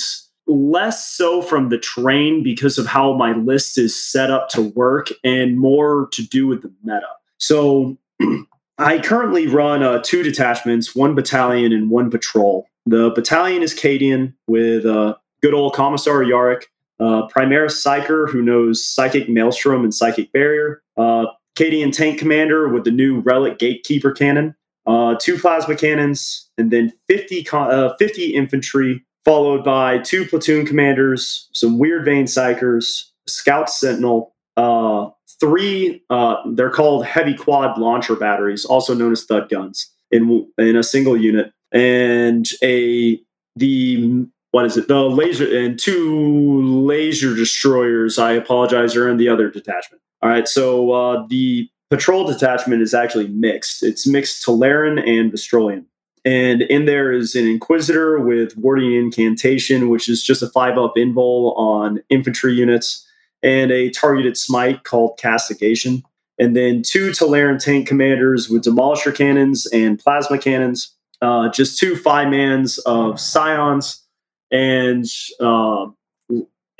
less 0.49 1.05
so 1.05 1.41
from 1.41 1.69
the 1.69 1.77
train 1.77 2.43
because 2.43 2.77
of 2.77 2.87
how 2.87 3.13
my 3.13 3.33
list 3.33 3.77
is 3.77 3.95
set 3.95 4.31
up 4.31 4.49
to 4.49 4.61
work 4.61 5.09
and 5.23 5.59
more 5.59 6.09
to 6.11 6.23
do 6.23 6.47
with 6.47 6.63
the 6.63 6.71
meta. 6.83 7.07
So 7.37 7.97
I 8.77 8.99
currently 8.99 9.47
run 9.47 9.83
uh, 9.83 10.01
two 10.03 10.23
detachments, 10.23 10.95
one 10.95 11.15
battalion 11.15 11.71
and 11.71 11.89
one 11.89 12.09
patrol. 12.09 12.67
The 12.85 13.11
battalion 13.11 13.61
is 13.61 13.73
Cadian 13.73 14.33
with 14.47 14.85
uh, 14.85 15.15
good 15.41 15.53
old 15.53 15.73
Commissar 15.73 16.23
Yarrick, 16.23 16.63
uh, 16.99 17.27
Primaris 17.27 17.85
Psyker, 17.85 18.29
who 18.29 18.41
knows 18.41 18.85
Psychic 18.85 19.29
Maelstrom 19.29 19.83
and 19.83 19.93
Psychic 19.93 20.31
Barrier, 20.31 20.81
uh, 20.97 21.27
Cadian 21.55 21.91
Tank 21.91 22.19
Commander 22.19 22.69
with 22.69 22.85
the 22.85 22.91
new 22.91 23.19
Relic 23.19 23.59
Gatekeeper 23.59 24.11
Cannon, 24.11 24.55
uh, 24.87 25.15
two 25.19 25.37
plasma 25.37 25.75
cannons, 25.75 26.49
and 26.57 26.71
then 26.71 26.91
50, 27.07 27.47
uh, 27.51 27.95
50 27.97 28.33
infantry 28.33 29.05
followed 29.29 29.63
by 29.63 29.99
two 29.99 30.25
platoon 30.25 30.65
commanders, 30.65 31.49
some 31.53 31.77
Wyrdvane 31.77 32.23
psykers, 32.23 33.11
Scout 33.27 33.69
Sentinel, 33.69 34.33
uh, 34.57 35.07
three, 35.39 36.03
uh, 36.09 36.37
they're 36.53 36.71
called 36.71 37.05
heavy 37.05 37.35
quad 37.35 37.77
launcher 37.77 38.15
batteries, 38.15 38.65
also 38.65 38.95
known 38.95 39.11
as 39.11 39.25
thud 39.25 39.47
guns, 39.47 39.93
in, 40.09 40.47
in 40.57 40.75
a 40.75 40.81
single 40.81 41.15
unit, 41.15 41.53
and 41.71 42.47
a, 42.63 43.19
the, 43.55 44.25
what 44.49 44.65
is 44.65 44.77
it, 44.77 44.87
the 44.87 45.01
laser, 45.03 45.59
and 45.59 45.77
two 45.77 46.63
laser 46.63 47.35
destroyers, 47.35 48.17
I 48.17 48.31
apologize, 48.31 48.95
are 48.95 49.07
in 49.07 49.17
the 49.17 49.29
other 49.29 49.51
detachment. 49.51 50.01
All 50.23 50.29
right, 50.31 50.47
so 50.47 50.89
uh, 50.89 51.27
the 51.29 51.69
patrol 51.91 52.25
detachment 52.25 52.81
is 52.81 52.95
actually 52.95 53.27
mixed. 53.27 53.83
It's 53.83 54.07
mixed 54.07 54.43
Tallarn 54.43 54.97
and 55.07 55.31
Vostroyan. 55.31 55.85
And 56.25 56.63
in 56.63 56.85
there 56.85 57.11
is 57.11 57.35
an 57.35 57.47
Inquisitor 57.47 58.19
with 58.19 58.57
Warding 58.57 58.93
Incantation, 58.93 59.89
which 59.89 60.09
is 60.09 60.23
just 60.23 60.41
a 60.41 60.49
five 60.49 60.77
up 60.77 60.95
invul 60.97 61.57
on 61.57 62.01
infantry 62.09 62.53
units, 62.53 63.07
and 63.41 63.71
a 63.71 63.89
targeted 63.89 64.37
smite 64.37 64.83
called 64.83 65.17
Castigation. 65.17 66.03
And 66.37 66.55
then 66.55 66.81
two 66.81 67.11
Tallarn 67.11 67.61
tank 67.63 67.87
commanders 67.87 68.49
with 68.49 68.63
Demolisher 68.63 69.15
cannons 69.15 69.65
and 69.67 69.99
plasma 69.99 70.37
cannons, 70.37 70.95
uh, 71.21 71.49
just 71.49 71.79
two 71.79 71.95
five 71.95 72.29
mans 72.29 72.77
of 72.79 73.19
Scions, 73.19 74.05
and 74.51 75.05
uh, 75.41 75.87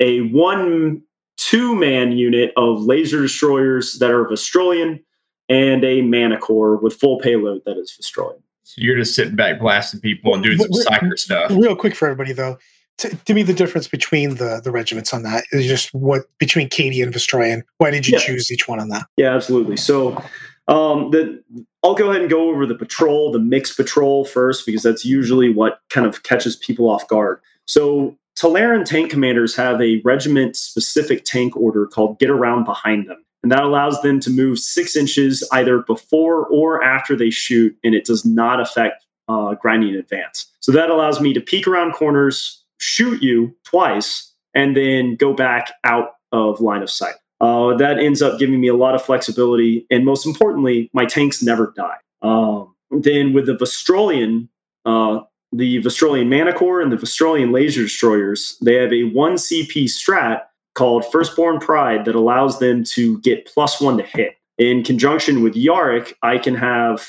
a 0.00 0.20
one 0.32 1.02
two 1.36 1.74
man 1.74 2.12
unit 2.12 2.52
of 2.56 2.82
laser 2.82 3.20
destroyers 3.20 3.98
that 3.98 4.10
are 4.10 4.24
Vostroyan, 4.26 5.02
and 5.48 5.84
a 5.84 6.02
Manticore 6.02 6.76
with 6.76 6.94
full 6.94 7.18
payload 7.20 7.62
that 7.64 7.76
is 7.76 7.96
Vostroyan. 8.00 8.42
So 8.70 8.82
you're 8.82 8.96
just 8.96 9.16
sitting 9.16 9.34
back 9.34 9.58
blasting 9.58 10.00
people 10.00 10.32
and 10.32 10.44
doing 10.44 10.58
some 10.58 10.70
Psyker 10.70 11.18
stuff. 11.18 11.50
Real 11.50 11.74
quick 11.74 11.96
for 11.96 12.06
everybody 12.06 12.32
though, 12.32 12.56
to, 12.98 13.18
give 13.24 13.34
me 13.34 13.42
the 13.42 13.52
difference 13.52 13.88
between 13.88 14.36
the 14.36 14.60
the 14.62 14.70
regiments 14.70 15.12
on 15.12 15.24
that. 15.24 15.42
Is 15.50 15.66
just 15.66 15.92
what 15.92 16.26
between 16.38 16.68
Katie 16.68 17.02
and 17.02 17.12
Vostroyan. 17.12 17.62
Why 17.78 17.90
did 17.90 18.06
you 18.06 18.16
yeah. 18.16 18.24
choose 18.24 18.48
each 18.52 18.68
one 18.68 18.78
on 18.78 18.88
that? 18.90 19.06
Yeah, 19.16 19.34
absolutely. 19.34 19.76
So 19.76 20.22
um, 20.68 21.10
the 21.10 21.42
I'll 21.82 21.96
go 21.96 22.10
ahead 22.10 22.20
and 22.20 22.30
go 22.30 22.48
over 22.48 22.64
the 22.64 22.76
patrol, 22.76 23.32
the 23.32 23.40
mixed 23.40 23.76
patrol 23.76 24.24
first, 24.24 24.64
because 24.64 24.84
that's 24.84 25.04
usually 25.04 25.52
what 25.52 25.80
kind 25.88 26.06
of 26.06 26.22
catches 26.22 26.54
people 26.54 26.88
off 26.88 27.08
guard. 27.08 27.40
So 27.66 28.16
Tallarn 28.38 28.84
tank 28.84 29.10
commanders 29.10 29.56
have 29.56 29.80
a 29.82 30.00
regiment 30.04 30.54
specific 30.54 31.24
tank 31.24 31.56
order 31.56 31.86
called 31.86 32.20
Get 32.20 32.30
Around 32.30 32.64
Behind 32.64 33.08
Them 33.08 33.24
and 33.42 33.50
that 33.50 33.62
allows 33.62 34.00
them 34.02 34.20
to 34.20 34.30
move 34.30 34.58
six 34.58 34.96
inches 34.96 35.46
either 35.52 35.78
before 35.78 36.46
or 36.46 36.82
after 36.82 37.16
they 37.16 37.30
shoot, 37.30 37.76
and 37.82 37.94
it 37.94 38.04
does 38.04 38.24
not 38.24 38.60
affect 38.60 39.04
uh, 39.28 39.54
grinding 39.54 39.94
advance. 39.94 40.46
So 40.60 40.72
that 40.72 40.90
allows 40.90 41.20
me 41.20 41.32
to 41.32 41.40
peek 41.40 41.66
around 41.66 41.92
corners, 41.92 42.62
shoot 42.78 43.22
you 43.22 43.56
twice, 43.64 44.32
and 44.54 44.76
then 44.76 45.16
go 45.16 45.32
back 45.32 45.72
out 45.84 46.16
of 46.32 46.60
line 46.60 46.82
of 46.82 46.90
sight. 46.90 47.14
Uh, 47.40 47.74
that 47.76 47.98
ends 47.98 48.20
up 48.20 48.38
giving 48.38 48.60
me 48.60 48.68
a 48.68 48.74
lot 48.74 48.94
of 48.94 49.02
flexibility, 49.02 49.86
and 49.90 50.04
most 50.04 50.26
importantly, 50.26 50.90
my 50.92 51.06
tanks 51.06 51.42
never 51.42 51.72
die. 51.74 51.96
Um, 52.20 52.74
then 52.90 53.32
with 53.32 53.46
the 53.46 53.54
Vostroyan, 53.54 54.48
uh, 54.84 55.20
the 55.52 55.82
Vostroyan 55.82 56.28
Mana 56.28 56.52
Core 56.52 56.80
and 56.80 56.92
the 56.92 56.96
Vostroyan 56.96 57.52
Laser 57.52 57.82
Destroyers, 57.82 58.58
they 58.60 58.74
have 58.74 58.92
a 58.92 59.04
one 59.04 59.34
CP 59.34 59.84
strat 59.84 60.42
called 60.80 61.04
Firstborn 61.12 61.58
Pride 61.58 62.06
that 62.06 62.14
allows 62.14 62.58
them 62.58 62.82
to 62.84 63.20
get 63.20 63.44
plus 63.44 63.82
one 63.82 63.98
to 63.98 64.02
hit. 64.02 64.36
In 64.56 64.82
conjunction 64.82 65.42
with 65.42 65.52
Yarrick, 65.52 66.14
I 66.22 66.38
can 66.38 66.54
have 66.54 67.06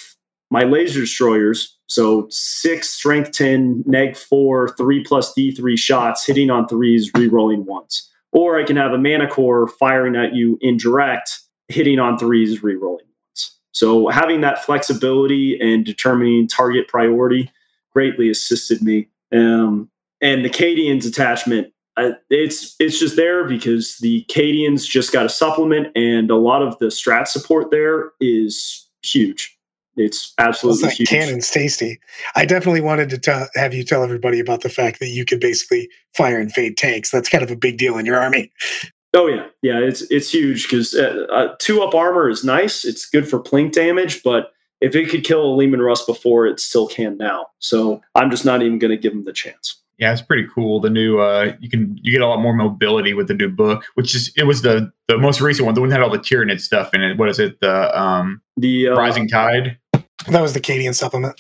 my 0.50 0.64
laser 0.66 1.00
destroyers, 1.00 1.80
so 1.88 2.28
six 2.30 2.90
strength 2.90 3.32
10, 3.32 3.86
neg 3.88 4.18
four, 4.18 4.76
three 4.76 5.06
plus 5.06 5.34
D3 5.34 5.78
shots, 5.78 6.26
hitting 6.26 6.50
on 6.50 6.68
threes, 6.68 7.10
re-rolling 7.14 7.66
ones. 7.66 8.10
Or 8.34 8.60
I 8.60 8.66
can 8.66 8.76
have 8.76 8.92
a 8.92 8.98
manticore 8.98 9.70
firing 9.70 10.18
at 10.18 10.36
you 10.36 10.58
indirect, 10.60 11.40
hitting 11.70 11.98
on 11.98 12.18
threes, 12.18 12.62
re-rolling 12.62 13.06
ones. 13.06 13.58
So 13.72 14.10
having 14.10 14.42
that 14.42 14.66
flexibility 14.66 15.58
and 15.62 15.86
determining 15.86 16.50
target 16.50 16.90
priority 16.90 17.50
greatly 17.94 18.30
assisted 18.30 18.82
me. 18.82 19.08
Um, 19.32 19.90
and 20.20 20.44
the 20.44 20.50
Cadian's 20.50 21.06
attachment 21.06 21.72
it's 21.98 22.76
it's 22.80 23.00
just 23.00 23.16
there 23.16 23.48
because 23.48 23.98
the 23.98 24.26
Cadians 24.30 24.88
just 24.88 25.12
got 25.12 25.26
a 25.26 25.30
supplement, 25.30 25.88
and 25.96 26.32
a 26.32 26.36
lot 26.36 26.62
of 26.62 26.78
the 26.80 26.88
strat 26.88 27.28
support 27.28 27.72
there 27.72 28.12
is 28.20 28.88
huge. 29.04 29.58
It's 29.98 30.34
absolutely 30.38 30.84
it's 30.84 30.84
like 30.84 30.98
huge. 31.00 31.10
Cannon's 31.10 31.50
tasty. 31.50 32.00
I 32.36 32.46
definitely 32.46 32.82
wanted 32.82 33.22
to 33.22 33.50
have 33.56 33.74
you 33.74 33.84
tell 33.84 34.04
everybody 34.04 34.40
about 34.40 34.62
the 34.62 34.70
fact 34.70 35.00
that 35.00 35.10
you 35.10 35.26
can 35.26 35.40
basically 35.40 35.90
fire 36.14 36.40
and 36.40 36.52
fade 36.52 36.78
tanks. 36.78 37.12
That's 37.12 37.30
kind 37.30 37.44
of 37.44 37.52
a 37.52 37.58
big 37.58 37.78
deal 37.78 37.98
in 37.98 38.06
your 38.06 38.18
army. 38.18 38.52
Oh 39.14 39.28
yeah, 39.28 39.48
yeah, 39.62 39.80
it's 39.80 40.04
it's 40.04 40.34
huge 40.34 40.64
because 40.64 40.94
uh, 40.94 41.26
uh, 41.32 41.56
two 41.60 41.82
up 41.82 41.94
armor 41.94 42.30
is 42.30 42.46
nice. 42.46 42.86
It's 42.86 43.10
good 43.10 43.30
for 43.30 43.44
plink 43.44 43.74
damage, 43.74 44.24
but 44.24 44.54
if 44.80 44.96
it 44.96 45.10
could 45.10 45.24
kill 45.26 45.44
a 45.44 45.54
Leman 45.54 45.82
Russ 45.82 46.06
before, 46.06 46.48
it 46.48 46.60
still 46.60 46.88
can 46.88 47.18
now. 47.18 47.48
So 47.60 48.02
I'm 48.16 48.32
just 48.32 48.46
not 48.46 48.62
even 48.62 48.80
going 48.80 48.92
to 48.92 48.98
give 48.98 49.14
him 49.14 49.26
the 49.26 49.34
chance. 49.34 49.81
Yeah, 50.02 50.12
it's 50.12 50.22
pretty 50.22 50.48
cool. 50.54 50.82
The 50.82 50.90
new 50.90 51.20
uh, 51.20 51.56
you 51.60 51.70
can 51.70 51.96
you 52.02 52.12
get 52.12 52.22
a 52.22 52.28
lot 52.28 52.42
more 52.42 52.54
mobility 52.54 53.14
with 53.14 53.28
the 53.28 53.36
new 53.36 53.50
book, 53.50 53.86
which 53.94 54.16
is 54.16 54.34
it 54.36 54.46
was 54.46 54.64
the 54.64 54.92
the 55.08 55.18
most 55.18 55.42
recent 55.42 55.68
one, 55.68 55.76
the 55.76 55.82
one 55.82 55.92
that 55.92 56.00
had 56.00 56.04
all 56.04 56.10
the 56.10 56.18
Tyranid 56.18 56.60
stuff 56.60 56.94
in 56.96 57.04
it. 57.04 57.20
What 57.20 57.30
is 57.30 57.38
it? 57.38 57.60
The 57.62 57.98
um 58.00 58.42
The 58.58 58.90
uh, 58.90 58.96
Rising 58.96 59.28
Tide. 59.28 59.78
That 60.28 60.42
was 60.42 60.54
the 60.54 60.60
Cadian 60.60 60.96
supplement. 60.96 61.40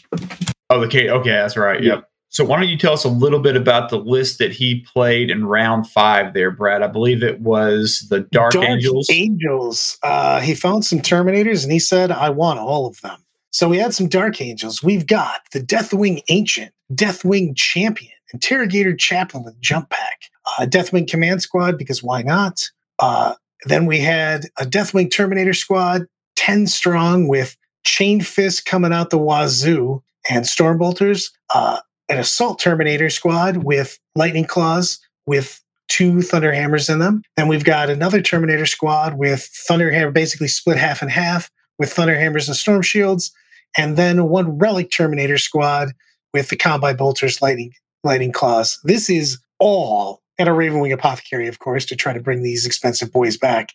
Oh, 0.69 0.79
the 0.79 0.87
Kate. 0.87 1.09
Okay, 1.09 1.31
that's 1.31 1.57
right. 1.57 1.81
Yeah. 1.81 1.95
Yep. 1.95 2.09
So 2.29 2.45
why 2.45 2.59
don't 2.59 2.69
you 2.69 2.77
tell 2.77 2.93
us 2.93 3.03
a 3.03 3.09
little 3.09 3.39
bit 3.39 3.57
about 3.57 3.89
the 3.89 3.97
list 3.97 4.37
that 4.37 4.51
he 4.51 4.85
played 4.93 5.29
in 5.29 5.45
round 5.45 5.89
five 5.89 6.33
there, 6.33 6.49
Brad? 6.49 6.81
I 6.81 6.87
believe 6.87 7.23
it 7.23 7.41
was 7.41 8.07
the 8.09 8.21
Dark, 8.21 8.55
Angels. 8.55 9.09
Angels. 9.11 9.97
Uh, 10.01 10.39
he 10.39 10.55
found 10.55 10.85
some 10.85 10.99
Terminators 10.99 11.63
and 11.63 11.73
he 11.73 11.79
said, 11.79 12.09
I 12.09 12.29
want 12.29 12.59
all 12.59 12.87
of 12.87 13.01
them. 13.01 13.19
So 13.51 13.67
we 13.67 13.79
had 13.79 13.93
some 13.93 14.07
Dark 14.07 14.39
Angels. 14.39 14.81
We've 14.81 15.05
got 15.05 15.41
the 15.51 15.59
Deathwing 15.59 16.21
Ancient, 16.29 16.71
Deathwing 16.93 17.53
Champion, 17.57 18.13
Interrogator 18.33 18.95
Chaplain 18.95 19.43
with 19.43 19.59
Jump 19.59 19.89
Pack, 19.89 20.21
uh, 20.45 20.65
Deathwing 20.65 21.09
Command 21.09 21.41
Squad, 21.41 21.77
because 21.77 22.01
why 22.01 22.21
not? 22.21 22.69
Uh, 22.99 23.35
then 23.65 23.85
we 23.85 23.99
had 23.99 24.45
a 24.59 24.65
Deathwing 24.65 25.11
Terminator 25.11 25.53
Squad, 25.53 26.05
10 26.35 26.67
strong 26.67 27.27
with 27.27 27.57
Chain 27.83 28.21
Fist 28.21 28.65
coming 28.65 28.93
out 28.93 29.09
the 29.09 29.17
wazoo 29.17 30.01
and 30.29 30.45
Stormbolters. 30.45 31.31
Uh, 31.53 31.79
an 32.09 32.17
Assault 32.17 32.59
Terminator 32.59 33.09
Squad 33.09 33.57
with 33.57 33.97
Lightning 34.15 34.45
Claws 34.45 34.99
with 35.25 35.61
two 35.87 36.21
Thunder 36.21 36.51
Hammers 36.51 36.89
in 36.89 36.99
them. 36.99 37.21
Then 37.37 37.47
we've 37.47 37.63
got 37.63 37.89
another 37.89 38.21
Terminator 38.21 38.65
Squad 38.65 39.17
with 39.17 39.43
Thunder 39.43 39.91
Hammer, 39.91 40.11
basically 40.11 40.47
split 40.47 40.77
half 40.77 41.01
and 41.01 41.11
half 41.11 41.49
with 41.79 41.91
Thunder 41.91 42.17
Hammers 42.17 42.47
and 42.47 42.55
Storm 42.55 42.81
Shields. 42.81 43.31
And 43.77 43.97
then 43.97 44.29
one 44.29 44.57
Relic 44.57 44.91
Terminator 44.91 45.37
Squad 45.37 45.93
with 46.33 46.49
the 46.49 46.55
Combine 46.55 46.97
Bolters, 46.97 47.41
Lightning, 47.41 47.73
Lightning 48.03 48.31
Claws. 48.31 48.79
This 48.83 49.09
is 49.09 49.39
all 49.59 50.21
at 50.39 50.47
a 50.47 50.51
Ravenwing 50.51 50.93
Apothecary, 50.93 51.47
of 51.47 51.59
course, 51.59 51.85
to 51.85 51.95
try 51.95 52.13
to 52.13 52.19
bring 52.19 52.41
these 52.41 52.65
expensive 52.65 53.11
boys 53.11 53.37
back. 53.37 53.69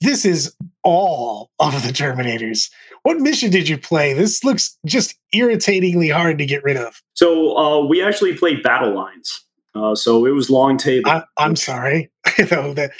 This 0.00 0.24
is 0.24 0.54
all 0.82 1.50
of 1.60 1.82
the 1.82 1.92
Terminators. 1.92 2.70
What 3.02 3.18
mission 3.18 3.50
did 3.50 3.68
you 3.68 3.76
play? 3.76 4.14
This 4.14 4.42
looks 4.42 4.78
just 4.86 5.14
irritatingly 5.32 6.08
hard 6.08 6.38
to 6.38 6.46
get 6.46 6.64
rid 6.64 6.76
of. 6.76 7.02
so 7.14 7.56
uh, 7.56 7.86
we 7.86 8.02
actually 8.02 8.34
played 8.34 8.62
battle 8.62 8.94
lines. 8.94 9.44
Uh, 9.78 9.94
so 9.94 10.26
it 10.26 10.30
was 10.30 10.50
long 10.50 10.76
table. 10.76 11.10
I, 11.10 11.22
I'm 11.36 11.56
sorry. 11.56 12.10
you 12.38 12.46
know 12.50 12.74
that 12.74 12.90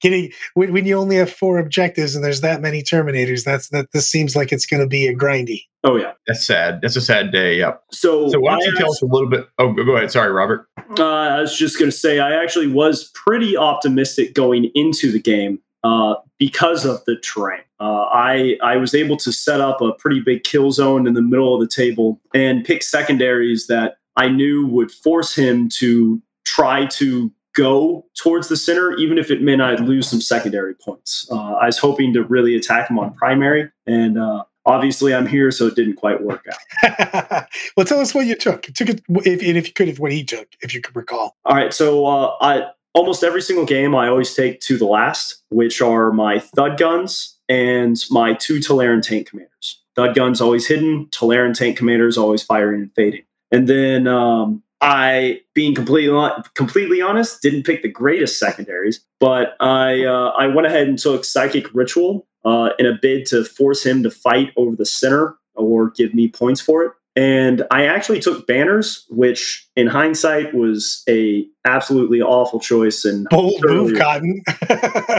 getting 0.00 0.30
when, 0.54 0.72
when 0.72 0.86
you 0.86 0.96
only 0.96 1.16
have 1.16 1.32
four 1.32 1.58
objectives 1.58 2.14
and 2.14 2.24
there's 2.24 2.42
that 2.42 2.60
many 2.60 2.82
Terminators, 2.82 3.44
that's 3.44 3.68
that. 3.70 3.92
This 3.92 4.08
seems 4.08 4.36
like 4.36 4.52
it's 4.52 4.66
going 4.66 4.82
to 4.82 4.88
be 4.88 5.06
a 5.06 5.14
grindy. 5.14 5.62
oh 5.84 5.96
yeah. 5.96 6.12
That's 6.26 6.46
sad. 6.46 6.80
That's 6.82 6.96
a 6.96 7.00
sad 7.00 7.32
day. 7.32 7.56
Yep. 7.58 7.82
So, 7.92 8.28
So 8.28 8.40
why 8.40 8.52
don't 8.52 8.62
you 8.62 8.76
tell 8.76 8.90
us 8.90 9.02
a 9.02 9.06
little 9.06 9.28
bit? 9.28 9.48
Oh, 9.58 9.72
go 9.72 9.84
go 9.84 9.96
ahead. 9.96 10.10
Sorry, 10.10 10.30
Robert. 10.30 10.68
Uh, 10.98 11.04
I 11.04 11.40
was 11.40 11.56
just 11.56 11.78
going 11.78 11.90
to 11.90 11.96
say, 11.96 12.18
I 12.18 12.42
actually 12.42 12.66
was 12.66 13.10
pretty 13.14 13.56
optimistic 13.56 14.34
going 14.34 14.70
into 14.74 15.10
the 15.10 15.20
game 15.20 15.60
uh, 15.84 16.16
because 16.38 16.84
of 16.84 17.04
the 17.06 17.16
terrain. 17.16 17.60
Uh, 17.80 18.06
I 18.10 18.58
I 18.62 18.76
was 18.76 18.94
able 18.94 19.16
to 19.18 19.32
set 19.32 19.60
up 19.60 19.80
a 19.80 19.92
pretty 19.92 20.20
big 20.20 20.42
kill 20.42 20.72
zone 20.72 21.06
in 21.06 21.14
the 21.14 21.22
middle 21.22 21.54
of 21.54 21.60
the 21.60 21.68
table 21.68 22.20
and 22.34 22.64
pick 22.64 22.82
secondaries 22.82 23.68
that 23.68 23.98
I 24.18 24.28
knew 24.28 24.66
would 24.66 24.90
force 24.90 25.34
him 25.34 25.68
to 25.78 26.20
try 26.44 26.86
to 26.86 27.32
go 27.56 28.04
towards 28.16 28.48
the 28.48 28.56
center, 28.56 28.96
even 28.96 29.16
if 29.16 29.30
it 29.30 29.42
meant 29.42 29.62
I'd 29.62 29.80
lose 29.80 30.08
some 30.08 30.20
secondary 30.20 30.74
points. 30.74 31.28
Uh, 31.30 31.54
I 31.54 31.66
was 31.66 31.78
hoping 31.78 32.12
to 32.14 32.24
really 32.24 32.56
attack 32.56 32.90
him 32.90 32.98
on 32.98 33.14
primary, 33.14 33.70
and 33.86 34.18
uh, 34.18 34.44
obviously 34.66 35.14
I'm 35.14 35.26
here, 35.26 35.52
so 35.52 35.66
it 35.66 35.76
didn't 35.76 35.96
quite 35.96 36.22
work 36.22 36.46
out. 36.50 37.46
well, 37.76 37.86
tell 37.86 38.00
us 38.00 38.12
what 38.12 38.26
you 38.26 38.34
took. 38.34 38.62
Took 38.62 38.88
it, 38.88 39.02
if, 39.08 39.40
and 39.40 39.56
if 39.56 39.68
you 39.68 39.72
could, 39.72 39.88
if 39.88 40.00
what 40.00 40.10
he 40.10 40.24
took, 40.24 40.48
if 40.60 40.74
you 40.74 40.80
could 40.80 40.96
recall. 40.96 41.36
All 41.44 41.56
right, 41.56 41.72
so 41.72 42.06
uh, 42.06 42.36
I 42.40 42.70
almost 42.94 43.22
every 43.22 43.42
single 43.42 43.66
game 43.66 43.94
I 43.94 44.08
always 44.08 44.34
take 44.34 44.60
to 44.62 44.76
the 44.76 44.86
last, 44.86 45.42
which 45.50 45.80
are 45.80 46.10
my 46.10 46.40
thud 46.40 46.76
guns 46.76 47.38
and 47.48 47.96
my 48.10 48.34
two 48.34 48.58
Tallarn 48.58 49.00
tank 49.00 49.30
commanders. 49.30 49.82
Thud 49.94 50.14
guns 50.14 50.40
always 50.40 50.66
hidden, 50.66 51.06
Tallarn 51.06 51.54
tank 51.56 51.76
commanders 51.76 52.18
always 52.18 52.42
firing 52.42 52.82
and 52.82 52.92
fading. 52.94 53.22
And 53.50 53.68
then 53.68 54.06
um, 54.06 54.62
I, 54.80 55.40
being 55.54 55.74
completely 55.74 56.30
completely 56.54 57.00
honest, 57.00 57.42
didn't 57.42 57.64
pick 57.64 57.82
the 57.82 57.88
greatest 57.88 58.38
secondaries, 58.38 59.04
but 59.20 59.56
I 59.60 60.04
uh, 60.04 60.30
I 60.38 60.46
went 60.46 60.66
ahead 60.66 60.88
and 60.88 60.98
took 60.98 61.24
psychic 61.24 61.72
ritual 61.74 62.26
uh, 62.44 62.70
in 62.78 62.86
a 62.86 62.98
bid 63.00 63.26
to 63.26 63.44
force 63.44 63.84
him 63.84 64.02
to 64.02 64.10
fight 64.10 64.52
over 64.56 64.76
the 64.76 64.86
center 64.86 65.36
or 65.54 65.90
give 65.90 66.14
me 66.14 66.28
points 66.28 66.60
for 66.60 66.84
it. 66.84 66.92
And 67.16 67.64
I 67.72 67.86
actually 67.86 68.20
took 68.20 68.46
banners, 68.46 69.04
which 69.08 69.68
in 69.74 69.88
hindsight 69.88 70.54
was 70.54 71.02
a 71.08 71.44
absolutely 71.64 72.22
awful 72.22 72.60
choice. 72.60 73.04
And 73.04 73.26
Bold 73.28 73.60
move, 73.64 73.98
Cotton. 73.98 74.40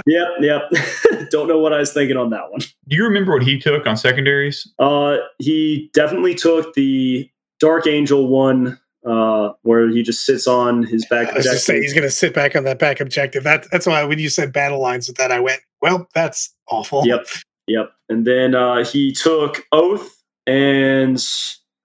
Yep, 0.05 0.27
yep. 0.39 0.61
Don't 1.29 1.49
know 1.49 1.59
what 1.59 1.73
I 1.73 1.79
was 1.79 1.91
thinking 1.91 2.15
on 2.15 2.29
that 2.29 2.49
one. 2.51 2.61
Do 2.87 2.95
you 2.95 3.03
remember 3.03 3.33
what 3.33 3.43
he 3.43 3.59
took 3.59 3.85
on 3.85 3.97
secondaries? 3.97 4.65
Uh, 4.79 5.17
he 5.39 5.89
definitely 5.93 6.35
took 6.35 6.73
the 6.73 7.29
Dark 7.59 7.87
Angel 7.87 8.27
one, 8.27 8.79
uh, 9.05 9.49
where 9.63 9.89
he 9.89 10.01
just 10.01 10.25
sits 10.25 10.47
on 10.47 10.83
his 10.83 11.05
back. 11.05 11.29
I 11.29 11.37
was 11.37 11.45
just 11.45 11.65
saying 11.65 11.79
objective. 11.79 11.83
he's 11.83 11.93
going 11.93 12.07
to 12.07 12.11
sit 12.11 12.33
back 12.33 12.55
on 12.55 12.63
that 12.63 12.79
back 12.79 12.99
objective. 12.99 13.43
That, 13.43 13.67
that's 13.71 13.85
why 13.85 14.03
when 14.03 14.19
you 14.19 14.29
said 14.29 14.53
battle 14.53 14.79
lines 14.79 15.07
with 15.07 15.17
that, 15.17 15.31
I 15.31 15.39
went, 15.39 15.61
well, 15.81 16.07
that's 16.13 16.53
awful. 16.69 17.05
Yep, 17.05 17.27
yep. 17.67 17.91
And 18.09 18.25
then 18.25 18.55
uh, 18.55 18.83
he 18.83 19.11
took 19.13 19.65
Oath, 19.71 20.21
and 20.47 21.23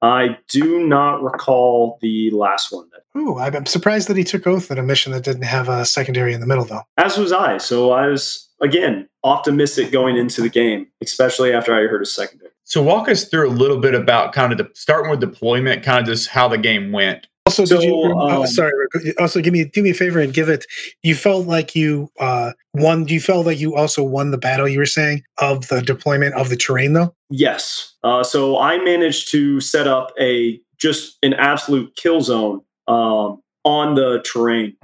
I 0.03 0.39
do 0.49 0.87
not 0.87 1.23
recall 1.23 1.99
the 2.03 2.31
last 2.31 2.73
one. 2.73 2.89
Ooh, 3.17 3.39
I'm 3.39 3.65
surprised 3.67 4.09
that 4.09 4.17
he 4.17 4.25
took 4.25 4.47
oath 4.47 4.71
at 4.71 4.79
a 4.79 4.83
mission 4.83 5.13
that 5.13 5.23
didn't 5.23 5.45
have 5.45 5.69
a 5.69 5.85
secondary 5.85 6.35
in 6.35 6.41
the 6.41 6.47
middle, 6.47 6.65
though. 6.65 6.83
As 6.97 7.17
was 7.17 7.33
I. 7.33 7.59
So 7.59 7.93
I 7.93 8.09
was 8.09 8.49
again 8.61 9.09
optimistic 9.23 9.93
going 9.93 10.17
into 10.17 10.43
the 10.43 10.49
game, 10.49 10.89
especially 11.03 11.53
after 11.53 11.73
I 11.75 11.87
heard 11.87 12.01
his 12.01 12.13
secondary. 12.13 12.44
So 12.65 12.83
walk 12.83 13.09
us 13.09 13.29
through 13.29 13.49
a 13.49 13.53
little 13.53 13.79
bit 13.79 13.95
about 13.95 14.33
kind 14.33 14.53
of 14.53 14.59
the 14.59 14.71
starting 14.75 15.11
with 15.11 15.21
deployment, 15.21 15.83
kind 15.83 16.01
of 16.01 16.07
just 16.07 16.29
how 16.29 16.49
the 16.49 16.59
game 16.59 16.93
went. 16.93 17.27
Also, 17.47 17.67
So, 17.67 17.77
did 17.79 17.85
you? 17.89 17.95
oh, 17.95 18.41
um, 18.41 18.47
sorry. 18.47 18.73
Also, 19.19 19.43
give 19.43 19.53
me 19.53 19.67
do 19.67 19.83
me 19.83 19.91
a 19.91 19.95
favor 19.95 20.19
and 20.19 20.33
give 20.33 20.49
it. 20.49 20.65
You 21.03 21.15
felt 21.15 21.47
like 21.47 21.77
you 21.77 22.11
uh, 22.19 22.53
won. 22.73 23.07
You 23.07 23.21
felt 23.21 23.45
like 23.45 23.61
you 23.61 23.77
also 23.77 24.03
won 24.03 24.31
the 24.31 24.39
battle. 24.39 24.67
You 24.67 24.79
were 24.79 24.87
saying 24.87 25.23
of 25.39 25.69
the 25.69 25.83
deployment 25.83 26.35
of 26.37 26.49
the 26.49 26.57
terrain, 26.57 26.95
though. 26.95 27.15
Yes. 27.29 27.95
Uh, 28.03 28.25
so 28.25 28.59
I 28.59 28.79
managed 28.79 29.31
to 29.33 29.61
set 29.61 29.87
up 29.87 30.13
a 30.19 30.59
just 30.79 31.19
an 31.23 31.35
absolute 31.35 31.95
kill 31.97 32.23
zone 32.23 32.63
um, 32.89 33.43
on 33.65 33.95
the 33.95 34.23
terrain. 34.25 34.75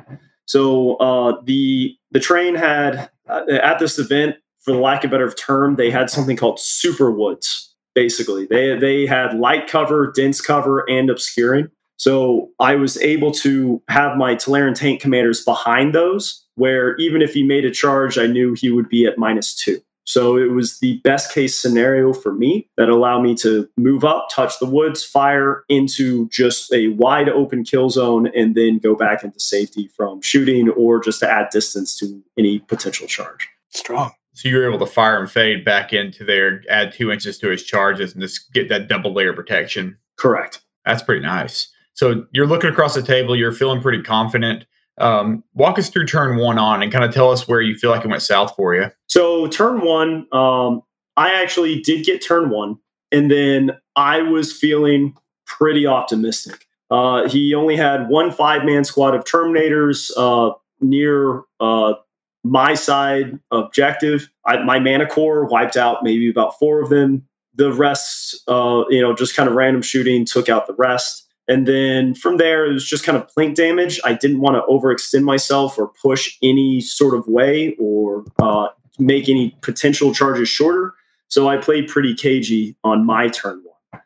So 0.47 0.97
uh, 0.97 1.41
the 1.45 1.97
the 2.11 2.21
train 2.21 2.55
had 2.57 3.09
uh, 3.27 3.41
at 3.63 3.79
this 3.79 3.99
event, 3.99 4.37
for 4.59 4.73
the 4.73 4.81
lack 4.81 5.03
of 5.03 5.11
a 5.11 5.13
better 5.13 5.31
term, 5.33 5.77
they 5.77 5.91
had 5.91 6.11
something 6.11 6.37
called 6.37 6.61
super 6.61 7.11
woods. 7.11 7.70
Basically, 7.94 8.47
they 8.47 8.78
they 8.78 9.06
had 9.06 9.38
light 9.38 9.68
cover, 9.68 10.12
dense 10.14 10.40
cover, 10.40 10.88
and 10.88 11.11
obscuring. 11.11 11.68
So 11.99 12.50
I 12.59 12.76
was 12.76 12.97
able 12.99 13.30
to 13.32 13.82
have 13.88 14.16
my 14.16 14.35
Tallarn 14.35 14.75
tank 14.75 15.02
commanders 15.02 15.44
behind 15.44 15.94
those, 15.94 16.47
where 16.54 16.97
even 16.97 17.20
if 17.20 17.35
he 17.35 17.42
made 17.42 17.66
a 17.66 17.70
charge, 17.70 18.16
I 18.16 18.26
knew 18.26 18.54
he 18.54 18.70
would 18.70 18.88
be 18.88 19.04
at 19.04 19.18
minus 19.18 19.54
two. 19.54 19.82
So 20.11 20.37
it 20.37 20.50
was 20.50 20.80
the 20.80 20.99
best 21.04 21.32
case 21.32 21.61
scenario 21.61 22.12
for 22.12 22.32
me 22.32 22.68
that 22.76 22.88
allowed 22.88 23.20
me 23.20 23.35
to 23.37 23.68
move 23.76 24.04
up, 24.04 24.28
touch 24.32 24.59
the 24.59 24.66
woods, 24.66 25.04
fire 25.04 25.62
into 25.68 26.28
just 26.30 26.73
a 26.73 26.88
wide 26.88 27.28
open 27.28 27.64
kill 27.64 27.90
zone, 27.90 28.28
and 28.35 28.54
then 28.54 28.78
go 28.78 28.94
back 28.94 29.23
into 29.23 29.38
safety 29.38 29.88
from 29.97 30.20
shooting 30.20 30.68
or 30.70 31.00
just 31.00 31.20
to 31.20 31.30
add 31.30 31.50
distance 31.52 31.97
to 31.99 32.25
any 32.37 32.59
potential 32.61 33.06
charge. 33.06 33.49
Strong. 33.68 34.12
So 34.33 34.49
you 34.49 34.57
were 34.57 34.69
able 34.69 34.79
to 34.79 34.87
fire 34.87 35.19
and 35.19 35.31
fade 35.31 35.65
back 35.65 35.93
into 35.93 36.25
there, 36.25 36.63
add 36.69 36.93
two 36.93 37.11
inches 37.11 37.39
to 37.39 37.49
his 37.49 37.65
charges, 37.65 38.13
and 38.13 38.23
just 38.23 38.53
get 38.53 38.69
that 38.69 38.89
double 38.89 39.13
layer 39.13 39.33
protection. 39.33 39.99
Correct. 40.17 40.61
That's 40.85 41.03
pretty 41.03 41.23
nice. 41.23 41.69
So 41.95 42.27
you're 42.33 42.47
looking 42.47 42.71
across 42.71 42.95
the 42.95 43.03
table, 43.03 43.37
you're 43.37 43.53
feeling 43.53 43.83
pretty 43.83 44.03
confident. 44.03 44.65
Um, 44.99 45.45
walk 45.55 45.79
us 45.79 45.89
through 45.89 46.07
turn 46.07 46.37
one 46.37 46.59
on 46.59 46.83
and 46.83 46.93
kind 46.93 47.05
of 47.05 47.13
tell 47.13 47.31
us 47.31 47.49
where 47.49 47.61
you 47.61 47.75
feel 47.75 47.91
like 47.91 48.05
it 48.05 48.09
went 48.09 48.23
south 48.23 48.55
for 48.55 48.75
you. 48.75 48.91
So 49.07 49.47
turn 49.49 49.81
one, 49.81 50.27
um, 50.33 50.83
I 51.17 51.43
actually 51.43 51.81
did 51.81 52.05
get 52.05 52.25
turn 52.25 52.51
one, 52.51 52.79
and 53.11 53.31
then 53.31 53.73
I 53.97 54.23
was 54.23 54.53
feeling 54.53 55.15
pretty 55.47 55.87
optimistic. 55.87 56.67
Uh, 56.91 57.29
he 57.29 57.55
only 57.55 57.77
had 57.77 58.09
one 58.09 58.31
five 58.31 58.65
man 58.65 58.85
squad 58.85 59.15
of 59.15 59.25
Terminators 59.25 60.11
uh, 60.17 60.55
near 60.81 61.43
uh, 61.61 61.95
my 62.42 62.75
side 62.75 63.38
objective. 63.50 64.30
I, 64.47 64.62
my 64.62 64.78
manticore 64.78 65.44
wiped 65.47 65.76
out 65.76 66.02
maybe 66.02 66.30
about 66.30 66.59
four 66.59 66.80
of 66.82 66.88
them. 66.88 67.26
The 67.54 67.73
rest, 67.73 68.42
uh, 68.49 68.85
you 68.88 69.00
know, 69.00 69.14
just 69.14 69.37
kind 69.37 69.49
of 69.49 69.54
random 69.54 69.82
shooting 69.82 70.25
took 70.25 70.49
out 70.49 70.66
the 70.66 70.75
rest. 70.75 71.26
and 71.50 71.66
then 71.66 72.14
from 72.14 72.37
there, 72.37 72.64
it 72.64 72.73
was 72.73 72.85
just 72.85 73.04
kind 73.04 73.18
of 73.18 73.28
plink 73.37 73.56
damage. 73.56 74.00
I 74.04 74.14
didn't 74.14 74.40
want 74.40 74.54
to 74.54 74.62
overextend 74.73 75.25
myself 75.25 75.76
or 75.78 75.88
push 76.00 76.38
any 76.42 76.80
sort 76.80 77.12
of 77.12 77.26
way 77.26 77.75
or 77.78 78.25
uh, 78.38 78.68
make 79.00 79.28
any 79.28 79.56
potential 79.61 80.14
charges 80.14 80.49
shorter. 80.49 80.94
So 81.26 81.49
I 81.49 81.56
played 81.56 81.88
pretty 81.88 82.14
cagey 82.14 82.76
on 82.85 83.04
my 83.04 83.28
turn 83.28 83.64
one. 83.64 84.02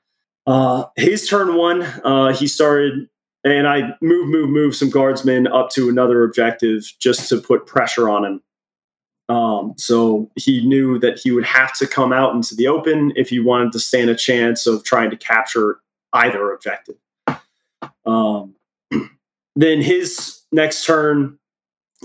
Uh, 0.47 0.85
his 0.97 1.29
turn 1.29 1.55
one, 1.55 1.83
uh, 1.83 2.33
he 2.33 2.47
started, 2.47 3.09
and 3.45 3.69
I 3.69 3.95
move, 4.01 4.29
move, 4.29 4.49
move 4.49 4.75
some 4.75 4.91
guardsmen 4.91 5.47
up 5.47 5.71
to 5.71 5.89
another 5.89 6.25
objective 6.25 6.83
just 6.99 7.29
to 7.29 7.41
put 7.41 7.67
pressure 7.67 8.09
on 8.09 8.25
him. 8.25 8.43
Um, 9.29 9.75
so 9.77 10.31
he 10.37 10.67
knew 10.67 10.99
that 10.99 11.19
he 11.19 11.31
would 11.31 11.45
have 11.45 11.77
to 11.79 11.87
come 11.87 12.13
out 12.13 12.35
into 12.35 12.55
the 12.55 12.69
open 12.69 13.13
if 13.17 13.29
he 13.29 13.41
wanted 13.41 13.73
to 13.73 13.81
stand 13.81 14.11
a 14.11 14.15
chance 14.15 14.67
of 14.67 14.85
trying 14.85 15.11
to 15.11 15.17
capture 15.17 15.81
either 16.13 16.53
objective. 16.53 16.97
Um, 18.07 18.55
then 19.57 19.81
his 19.81 20.41
next 20.53 20.85
turn, 20.85 21.39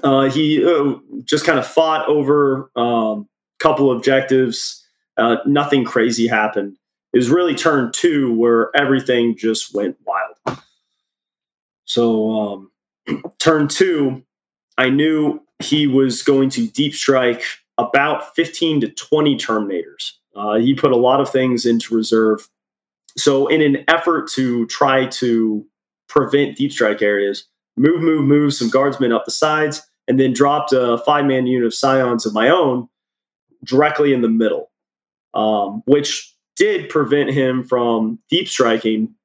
uh, 0.04 0.30
he 0.30 0.66
uh, 0.66 0.96
just 1.24 1.46
kind 1.46 1.60
of 1.60 1.68
fought 1.68 2.08
over 2.08 2.72
a 2.76 2.80
um, 2.80 3.30
couple 3.60 3.92
objectives. 3.92 4.86
Uh, 5.18 5.38
nothing 5.46 5.84
crazy 5.84 6.28
happened. 6.28 6.78
It 7.12 7.18
was 7.18 7.30
really 7.30 7.56
turn 7.56 7.92
two 7.92 8.34
where 8.34 8.72
everything 8.76 9.36
just 9.38 9.74
went 9.74 9.98
wild. 10.06 10.60
So, 11.90 12.70
um, 13.08 13.24
turn 13.40 13.68
two, 13.68 14.24
I 14.78 14.90
knew 14.90 15.42
he 15.58 15.88
was 15.88 16.22
going 16.22 16.50
to 16.52 16.68
deep 16.68 16.94
strike 16.94 17.42
about 17.78 18.36
15 18.36 18.82
to 18.82 18.90
20 18.90 19.36
Terminators. 19.38 20.12
Uh, 20.36 20.56
he 20.56 20.76
put 20.76 20.92
a 20.92 20.98
lot 20.98 21.20
of 21.20 21.30
things 21.30 21.66
into 21.66 21.96
reserve. 21.96 22.48
So, 23.18 23.48
in 23.48 23.62
an 23.62 23.84
effort 23.88 24.30
to 24.34 24.68
try 24.68 25.08
to 25.08 25.66
prevent 26.08 26.58
deep 26.58 26.72
strike 26.72 27.02
areas, 27.02 27.46
move, 27.76 28.02
move, 28.02 28.24
move 28.24 28.54
some 28.54 28.70
guardsmen 28.70 29.12
up 29.12 29.26
the 29.26 29.32
sides, 29.32 29.82
and 30.08 30.20
then 30.20 30.32
dropped 30.32 30.72
a 30.72 31.00
five 31.00 31.26
man 31.26 31.48
unit 31.48 31.66
of 31.66 31.74
scions 31.74 32.26
of 32.26 32.34
my 32.34 32.50
own 32.50 32.88
directly 33.64 34.14
in 34.14 34.22
the 34.22 34.30
middle, 34.30 34.70
um, 35.34 35.82
which 35.86 36.36
did 36.56 36.88
prevent 36.90 37.32
him 37.32 37.64
from 37.64 38.20
deep 38.30 38.48
striking. 38.48 39.16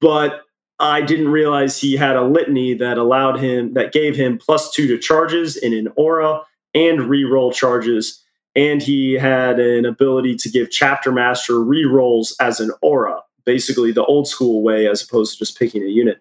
But 0.00 0.42
I 0.80 1.00
didn't 1.00 1.28
realize 1.28 1.80
he 1.80 1.96
had 1.96 2.16
a 2.16 2.22
litany 2.24 2.74
that 2.74 2.98
allowed 2.98 3.40
him, 3.40 3.72
that 3.72 3.92
gave 3.92 4.16
him 4.16 4.38
plus 4.38 4.72
two 4.72 4.86
to 4.88 4.98
charges 4.98 5.56
in 5.56 5.72
an 5.72 5.88
aura 5.96 6.42
and 6.74 7.00
reroll 7.00 7.52
charges. 7.52 8.22
And 8.54 8.82
he 8.82 9.14
had 9.14 9.58
an 9.58 9.84
ability 9.84 10.36
to 10.36 10.48
give 10.48 10.70
Chapter 10.70 11.10
Master 11.12 11.54
rerolls 11.54 12.32
as 12.40 12.60
an 12.60 12.70
aura 12.82 13.22
basically 13.48 13.92
the 13.92 14.04
old 14.04 14.28
school 14.28 14.62
way 14.62 14.86
as 14.86 15.02
opposed 15.02 15.32
to 15.32 15.38
just 15.38 15.58
picking 15.58 15.82
a 15.82 15.86
unit. 15.86 16.18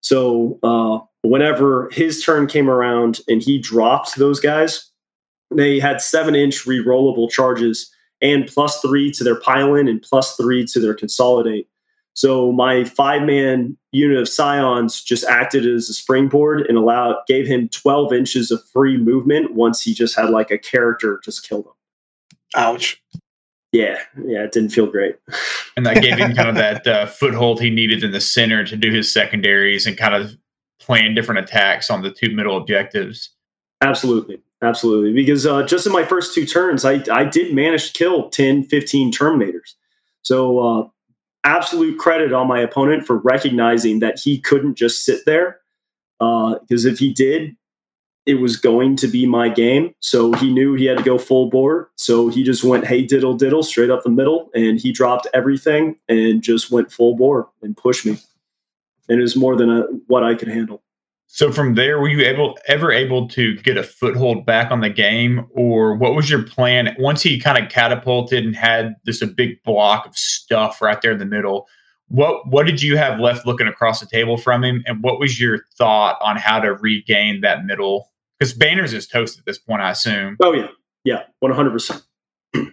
So 0.00 0.58
uh, 0.64 0.98
whenever 1.22 1.88
his 1.92 2.20
turn 2.24 2.48
came 2.48 2.68
around 2.68 3.20
and 3.28 3.40
he 3.40 3.60
dropped 3.60 4.16
those 4.16 4.40
guys, 4.40 4.90
they 5.54 5.78
had 5.78 6.02
seven 6.02 6.34
inch 6.34 6.66
re-rollable 6.66 7.30
charges 7.30 7.94
and 8.20 8.48
plus 8.48 8.80
three 8.80 9.12
to 9.12 9.22
their 9.22 9.38
pile-in 9.38 9.86
and 9.86 10.02
plus 10.02 10.34
three 10.34 10.66
to 10.66 10.80
their 10.80 10.94
consolidate. 10.94 11.68
So 12.18 12.50
my 12.50 12.82
five 12.82 13.22
man 13.22 13.76
unit 13.92 14.18
of 14.18 14.28
scions 14.28 15.04
just 15.04 15.24
acted 15.26 15.64
as 15.64 15.88
a 15.88 15.94
springboard 15.94 16.66
and 16.66 16.76
allowed 16.76 17.14
gave 17.28 17.46
him 17.46 17.68
12 17.68 18.12
inches 18.12 18.50
of 18.50 18.60
free 18.72 18.96
movement 18.96 19.54
once 19.54 19.82
he 19.82 19.94
just 19.94 20.16
had 20.16 20.30
like 20.30 20.50
a 20.50 20.58
character 20.58 21.20
just 21.24 21.48
killed 21.48 21.66
him. 21.66 21.72
Ouch. 22.56 23.00
Yeah, 23.70 24.00
yeah, 24.24 24.42
it 24.42 24.50
didn't 24.50 24.70
feel 24.70 24.88
great. 24.88 25.14
And 25.76 25.86
that 25.86 26.02
gave 26.02 26.18
him 26.18 26.34
kind 26.34 26.48
of 26.48 26.56
that 26.56 26.84
uh, 26.88 27.06
foothold 27.06 27.60
he 27.60 27.70
needed 27.70 28.02
in 28.02 28.10
the 28.10 28.20
center 28.20 28.64
to 28.64 28.76
do 28.76 28.90
his 28.90 29.12
secondaries 29.12 29.86
and 29.86 29.96
kind 29.96 30.12
of 30.12 30.36
plan 30.80 31.14
different 31.14 31.38
attacks 31.38 31.88
on 31.88 32.02
the 32.02 32.10
two 32.10 32.34
middle 32.34 32.56
objectives. 32.56 33.30
Absolutely. 33.80 34.42
Absolutely. 34.60 35.12
Because 35.12 35.46
uh, 35.46 35.62
just 35.62 35.86
in 35.86 35.92
my 35.92 36.02
first 36.02 36.34
two 36.34 36.44
turns, 36.44 36.84
I, 36.84 37.04
I 37.12 37.22
did 37.22 37.54
manage 37.54 37.92
to 37.92 37.96
kill 37.96 38.28
10, 38.28 38.64
15 38.64 39.12
Terminators. 39.12 39.74
So, 40.22 40.58
uh, 40.58 40.88
absolute 41.48 41.98
credit 41.98 42.32
on 42.32 42.46
my 42.46 42.60
opponent 42.60 43.06
for 43.06 43.16
recognizing 43.16 44.00
that 44.00 44.18
he 44.18 44.38
couldn't 44.38 44.76
just 44.76 45.04
sit 45.04 45.24
there. 45.24 45.60
Because 46.18 46.84
uh, 46.84 46.90
if 46.90 46.98
he 46.98 47.12
did, 47.12 47.56
it 48.26 48.34
was 48.34 48.56
going 48.56 48.96
to 48.96 49.08
be 49.08 49.24
my 49.24 49.48
game. 49.48 49.94
So 50.00 50.34
he 50.34 50.52
knew 50.52 50.74
he 50.74 50.84
had 50.84 50.98
to 50.98 51.04
go 51.04 51.16
full 51.16 51.48
bore. 51.48 51.90
So 51.96 52.28
he 52.28 52.42
just 52.44 52.62
went, 52.62 52.84
hey, 52.86 53.06
diddle 53.06 53.34
diddle, 53.34 53.62
straight 53.62 53.88
up 53.88 54.02
the 54.02 54.10
middle. 54.10 54.50
And 54.54 54.78
he 54.78 54.92
dropped 54.92 55.26
everything 55.32 55.96
and 56.08 56.42
just 56.42 56.70
went 56.70 56.92
full 56.92 57.16
bore 57.16 57.48
and 57.62 57.74
pushed 57.74 58.04
me. 58.04 58.18
And 59.08 59.18
it 59.18 59.22
was 59.22 59.36
more 59.36 59.56
than 59.56 59.70
a, 59.70 59.82
what 60.08 60.22
I 60.22 60.34
could 60.34 60.48
handle. 60.48 60.82
So 61.30 61.52
from 61.52 61.74
there, 61.74 62.00
were 62.00 62.08
you 62.08 62.24
able 62.24 62.58
ever 62.66 62.90
able 62.90 63.28
to 63.28 63.54
get 63.58 63.76
a 63.76 63.82
foothold 63.82 64.46
back 64.46 64.70
on 64.70 64.80
the 64.80 64.88
game, 64.88 65.46
or 65.50 65.94
what 65.94 66.14
was 66.14 66.30
your 66.30 66.42
plan 66.42 66.96
once 66.98 67.22
he 67.22 67.38
kind 67.38 67.62
of 67.62 67.70
catapulted 67.70 68.44
and 68.44 68.56
had 68.56 68.94
this 69.04 69.20
a 69.20 69.26
big 69.26 69.62
block 69.62 70.06
of 70.06 70.16
stuff 70.16 70.80
right 70.80 71.00
there 71.02 71.12
in 71.12 71.18
the 71.18 71.26
middle? 71.26 71.68
What 72.08 72.48
what 72.48 72.66
did 72.66 72.82
you 72.82 72.96
have 72.96 73.20
left 73.20 73.46
looking 73.46 73.68
across 73.68 74.00
the 74.00 74.06
table 74.06 74.38
from 74.38 74.64
him, 74.64 74.82
and 74.86 75.02
what 75.02 75.20
was 75.20 75.38
your 75.38 75.60
thought 75.76 76.16
on 76.22 76.36
how 76.36 76.60
to 76.60 76.72
regain 76.72 77.42
that 77.42 77.66
middle 77.66 78.10
because 78.38 78.54
Banners 78.54 78.92
is 78.92 79.06
toast 79.06 79.38
at 79.38 79.44
this 79.44 79.58
point, 79.58 79.82
I 79.82 79.90
assume. 79.90 80.36
Oh 80.40 80.52
yeah, 80.52 80.68
yeah, 81.04 81.24
one 81.40 81.52
hundred 81.52 81.72
percent. 81.72 82.02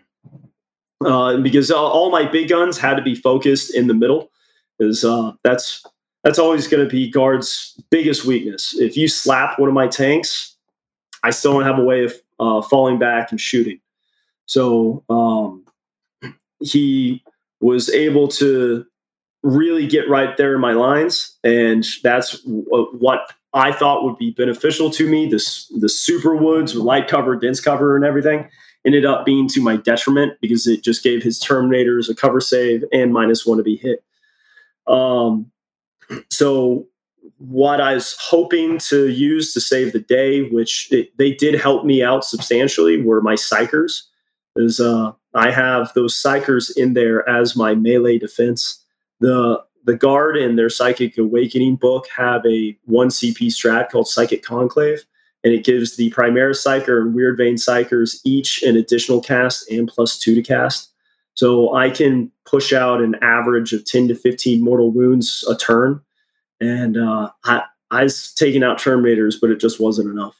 Uh, 1.05 1.37
because 1.37 1.69
all 1.69 2.09
my 2.09 2.25
big 2.25 2.47
guns 2.47 2.79
had 2.79 2.95
to 2.95 3.01
be 3.01 3.13
focused 3.13 3.75
in 3.75 3.87
the 3.87 3.93
middle, 3.93 4.31
because 4.79 5.03
uh, 5.03 5.33
that's 5.43 5.83
that's 6.25 6.39
always 6.39 6.67
going 6.67 6.83
to 6.83 6.89
be 6.89 7.07
guard's 7.07 7.79
biggest 7.91 8.25
weakness. 8.25 8.75
If 8.79 8.97
you 8.97 9.07
slap 9.07 9.59
one 9.59 9.69
of 9.69 9.75
my 9.75 9.87
tanks, 9.87 10.55
I 11.23 11.29
still 11.29 11.53
don't 11.53 11.63
have 11.63 11.77
a 11.77 11.83
way 11.83 12.03
of 12.03 12.13
uh, 12.39 12.61
falling 12.63 12.97
back 12.97 13.29
and 13.29 13.39
shooting. 13.39 13.79
So 14.47 15.03
um, 15.07 15.63
he 16.59 17.23
was 17.59 17.89
able 17.89 18.27
to 18.29 18.87
really 19.43 19.85
get 19.85 20.09
right 20.09 20.35
there 20.35 20.55
in 20.55 20.61
my 20.61 20.73
lines, 20.73 21.37
and 21.43 21.85
that's 22.01 22.41
what 22.43 23.31
I 23.53 23.71
thought 23.71 24.03
would 24.03 24.17
be 24.17 24.31
beneficial 24.31 24.89
to 24.89 25.07
me, 25.07 25.27
this 25.27 25.71
the 25.79 25.89
super 25.89 26.35
woods, 26.35 26.73
with 26.73 26.83
light 26.83 27.07
cover, 27.07 27.35
dense 27.35 27.61
cover, 27.61 27.95
and 27.95 28.03
everything, 28.03 28.49
ended 28.83 29.05
up 29.05 29.25
being 29.27 29.47
to 29.49 29.61
my 29.61 29.77
detriment 29.77 30.33
because 30.41 30.65
it 30.65 30.83
just 30.83 31.03
gave 31.03 31.21
his 31.21 31.39
Terminators 31.39 32.09
a 32.09 32.15
cover 32.15 32.41
save 32.41 32.83
and 32.91 33.13
minus 33.13 33.45
one 33.45 33.59
to 33.59 33.63
be 33.63 33.77
hit. 33.77 34.03
Um, 34.87 35.51
so 36.29 36.87
what 37.37 37.81
I 37.81 37.95
was 37.95 38.15
hoping 38.19 38.77
to 38.89 39.09
use 39.09 39.53
to 39.53 39.61
save 39.61 39.93
the 39.93 39.99
day, 39.99 40.43
which 40.49 40.91
it, 40.91 41.17
they 41.17 41.33
did 41.33 41.55
help 41.55 41.85
me 41.85 42.03
out 42.03 42.23
substantially, 42.23 43.01
were 43.01 43.21
my 43.21 43.35
psykers. 43.35 44.03
Is 44.55 44.79
uh, 44.79 45.11
I 45.33 45.51
have 45.51 45.91
those 45.95 46.15
psykers 46.15 46.71
in 46.75 46.93
there 46.93 47.27
as 47.27 47.55
my 47.55 47.75
melee 47.75 48.17
defense. 48.17 48.81
The 49.19 49.63
the 49.85 49.95
guard 49.95 50.35
in 50.35 50.55
their 50.55 50.69
psychic 50.69 51.17
awakening 51.17 51.75
book 51.75 52.07
have 52.15 52.45
a 52.45 52.77
one 52.85 53.09
cp 53.09 53.47
strat 53.47 53.89
called 53.89 54.07
psychic 54.07 54.43
conclave 54.43 55.05
and 55.43 55.53
it 55.53 55.63
gives 55.63 55.95
the 55.95 56.09
primaris 56.11 56.65
psyker 56.65 57.01
and 57.01 57.15
Wyrdvane 57.15 57.53
Psykers 57.53 58.19
each 58.25 58.63
an 58.63 58.75
additional 58.75 59.21
cast 59.21 59.69
and 59.69 59.87
plus 59.87 60.17
two 60.17 60.33
to 60.35 60.41
cast 60.41 60.91
so 61.35 61.73
i 61.75 61.89
can 61.89 62.31
push 62.45 62.71
out 62.71 63.01
an 63.01 63.15
average 63.21 63.73
of 63.73 63.85
10 63.85 64.07
to 64.07 64.15
15 64.15 64.63
mortal 64.63 64.91
wounds 64.91 65.43
a 65.49 65.55
turn. 65.55 66.01
And 66.61 66.97
uh, 66.97 67.31
I, 67.43 67.63
I 67.91 68.03
was 68.03 68.33
taking 68.33 68.63
out 68.63 68.79
terminators 68.79 69.35
but 69.41 69.49
it 69.49 69.59
just 69.59 69.79
wasn't 69.79 70.09
enough. 70.09 70.39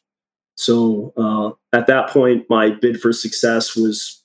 So 0.56 1.14
uh, 1.18 1.78
at 1.78 1.88
that 1.88 2.10
point 2.10 2.50
my 2.50 2.70
bid 2.70 3.02
for 3.02 3.12
success 3.12 3.76
was 3.76 4.22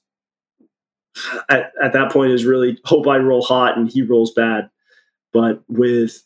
at, 1.49 1.73
at 1.83 1.93
that 1.93 2.13
point 2.13 2.33
is 2.33 2.45
really 2.45 2.79
hope 2.85 3.09
i 3.09 3.17
roll 3.17 3.43
hot 3.43 3.77
and 3.77 3.91
he 3.91 4.03
rolls 4.03 4.33
bad. 4.33 4.71
But 5.33 5.63
with 5.69 6.23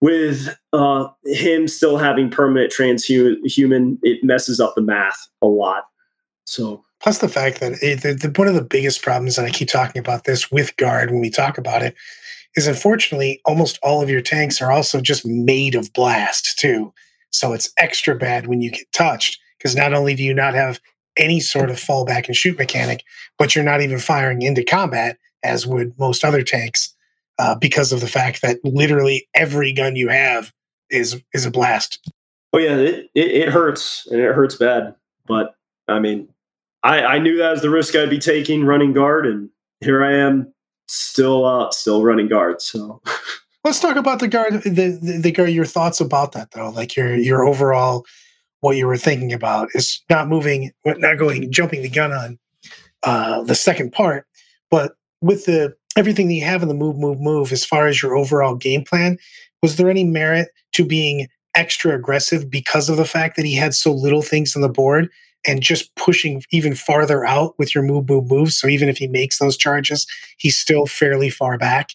with 0.00 0.56
uh, 0.72 1.08
him 1.24 1.66
still 1.66 1.98
having 1.98 2.30
permanent 2.30 2.72
transhuman, 2.72 3.98
it 4.02 4.22
messes 4.22 4.60
up 4.60 4.76
the 4.76 4.80
math 4.80 5.26
a 5.42 5.46
lot. 5.46 5.86
So 6.46 6.84
plus 7.02 7.18
the 7.18 7.28
fact 7.28 7.60
that 7.60 7.82
it, 7.82 8.02
the, 8.02 8.14
the, 8.14 8.32
one 8.38 8.48
of 8.48 8.54
the 8.54 8.62
biggest 8.62 9.02
problems, 9.02 9.38
and 9.38 9.46
I 9.46 9.50
keep 9.50 9.68
talking 9.68 10.00
about 10.00 10.24
this 10.24 10.50
with 10.50 10.76
guard 10.76 11.10
when 11.10 11.20
we 11.20 11.30
talk 11.30 11.58
about 11.58 11.82
it, 11.82 11.94
is 12.56 12.66
unfortunately 12.66 13.40
almost 13.44 13.78
all 13.82 14.02
of 14.02 14.10
your 14.10 14.20
tanks 14.20 14.60
are 14.60 14.72
also 14.72 15.00
just 15.00 15.26
made 15.26 15.74
of 15.74 15.92
blast 15.92 16.58
too. 16.58 16.92
So 17.30 17.52
it's 17.52 17.70
extra 17.76 18.16
bad 18.16 18.46
when 18.46 18.60
you 18.60 18.70
get 18.70 18.90
touched 18.92 19.38
because 19.58 19.76
not 19.76 19.94
only 19.94 20.14
do 20.14 20.22
you 20.22 20.34
not 20.34 20.54
have 20.54 20.80
any 21.16 21.40
sort 21.40 21.70
of 21.70 21.76
fallback 21.76 22.26
and 22.26 22.36
shoot 22.36 22.58
mechanic, 22.58 23.04
but 23.38 23.54
you're 23.54 23.64
not 23.64 23.80
even 23.80 23.98
firing 23.98 24.42
into 24.42 24.64
combat 24.64 25.18
as 25.42 25.66
would 25.66 25.96
most 25.98 26.24
other 26.24 26.42
tanks 26.42 26.94
uh, 27.38 27.54
because 27.54 27.92
of 27.92 28.00
the 28.00 28.08
fact 28.08 28.42
that 28.42 28.58
literally 28.64 29.28
every 29.34 29.72
gun 29.72 29.96
you 29.96 30.08
have 30.08 30.52
is 30.90 31.22
is 31.34 31.46
a 31.46 31.50
blast. 31.50 32.10
Oh 32.52 32.58
yeah, 32.58 32.76
it, 32.76 33.10
it, 33.14 33.30
it 33.30 33.48
hurts 33.48 34.06
and 34.10 34.20
it 34.20 34.34
hurts 34.34 34.56
bad. 34.56 34.94
But 35.26 35.54
I 35.86 35.98
mean, 35.98 36.28
I, 36.82 37.02
I 37.02 37.18
knew 37.18 37.36
that 37.38 37.50
was 37.50 37.62
the 37.62 37.70
risk 37.70 37.94
I'd 37.94 38.10
be 38.10 38.18
taking 38.18 38.64
running 38.64 38.92
guard, 38.92 39.26
and 39.26 39.50
here 39.80 40.04
I 40.04 40.12
am 40.12 40.52
still 40.86 41.44
uh, 41.44 41.70
still 41.70 42.02
running 42.02 42.28
guard. 42.28 42.62
So 42.62 43.02
Let's 43.64 43.80
talk 43.80 43.96
about 43.96 44.20
the 44.20 44.28
guard. 44.28 44.62
The, 44.62 44.98
the, 45.02 45.18
the 45.20 45.32
guard. 45.32 45.50
Your 45.50 45.64
thoughts 45.64 46.00
about 46.00 46.32
that, 46.32 46.52
though, 46.52 46.70
like 46.70 46.96
your 46.96 47.16
your 47.16 47.44
overall, 47.44 48.06
what 48.60 48.76
you 48.76 48.86
were 48.86 48.96
thinking 48.96 49.32
about 49.32 49.68
is 49.74 50.02
not 50.08 50.28
moving, 50.28 50.72
not 50.84 51.18
going, 51.18 51.50
jumping 51.50 51.82
the 51.82 51.90
gun 51.90 52.12
on 52.12 52.38
uh, 53.02 53.42
the 53.42 53.54
second 53.54 53.92
part, 53.92 54.26
but 54.70 54.94
with 55.20 55.44
the 55.46 55.74
everything 55.96 56.28
that 56.28 56.34
you 56.34 56.44
have 56.44 56.62
in 56.62 56.68
the 56.68 56.74
move, 56.74 56.96
move, 56.96 57.20
move, 57.20 57.50
as 57.50 57.64
far 57.64 57.88
as 57.88 58.00
your 58.00 58.16
overall 58.16 58.54
game 58.54 58.84
plan, 58.84 59.18
was 59.62 59.76
there 59.76 59.90
any 59.90 60.04
merit 60.04 60.48
to 60.72 60.84
being 60.84 61.26
extra 61.54 61.94
aggressive 61.94 62.48
because 62.48 62.88
of 62.88 62.96
the 62.96 63.04
fact 63.04 63.36
that 63.36 63.44
he 63.44 63.54
had 63.54 63.74
so 63.74 63.92
little 63.92 64.22
things 64.22 64.54
on 64.54 64.62
the 64.62 64.68
board 64.68 65.10
and 65.48 65.62
just 65.62 65.94
pushing 65.96 66.42
even 66.52 66.74
farther 66.74 67.24
out 67.24 67.58
with 67.58 67.74
your 67.74 67.82
move, 67.82 68.08
move, 68.08 68.30
move? 68.30 68.52
So 68.52 68.68
even 68.68 68.88
if 68.88 68.98
he 68.98 69.08
makes 69.08 69.38
those 69.38 69.56
charges, 69.56 70.06
he's 70.36 70.56
still 70.56 70.86
fairly 70.86 71.30
far 71.30 71.58
back. 71.58 71.90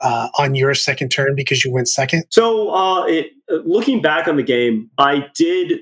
Uh, 0.00 0.28
on 0.38 0.54
your 0.54 0.74
second 0.74 1.08
turn 1.08 1.34
because 1.34 1.64
you 1.64 1.72
went 1.72 1.88
second? 1.88 2.24
So, 2.28 2.74
uh, 2.74 3.06
it, 3.06 3.30
looking 3.48 4.02
back 4.02 4.28
on 4.28 4.36
the 4.36 4.42
game, 4.42 4.90
I 4.98 5.28
did 5.34 5.80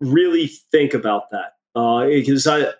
really 0.00 0.46
think 0.46 0.94
about 0.94 1.24
that 1.30 1.56
because 1.74 2.46
uh, 2.46 2.52
I 2.52 2.72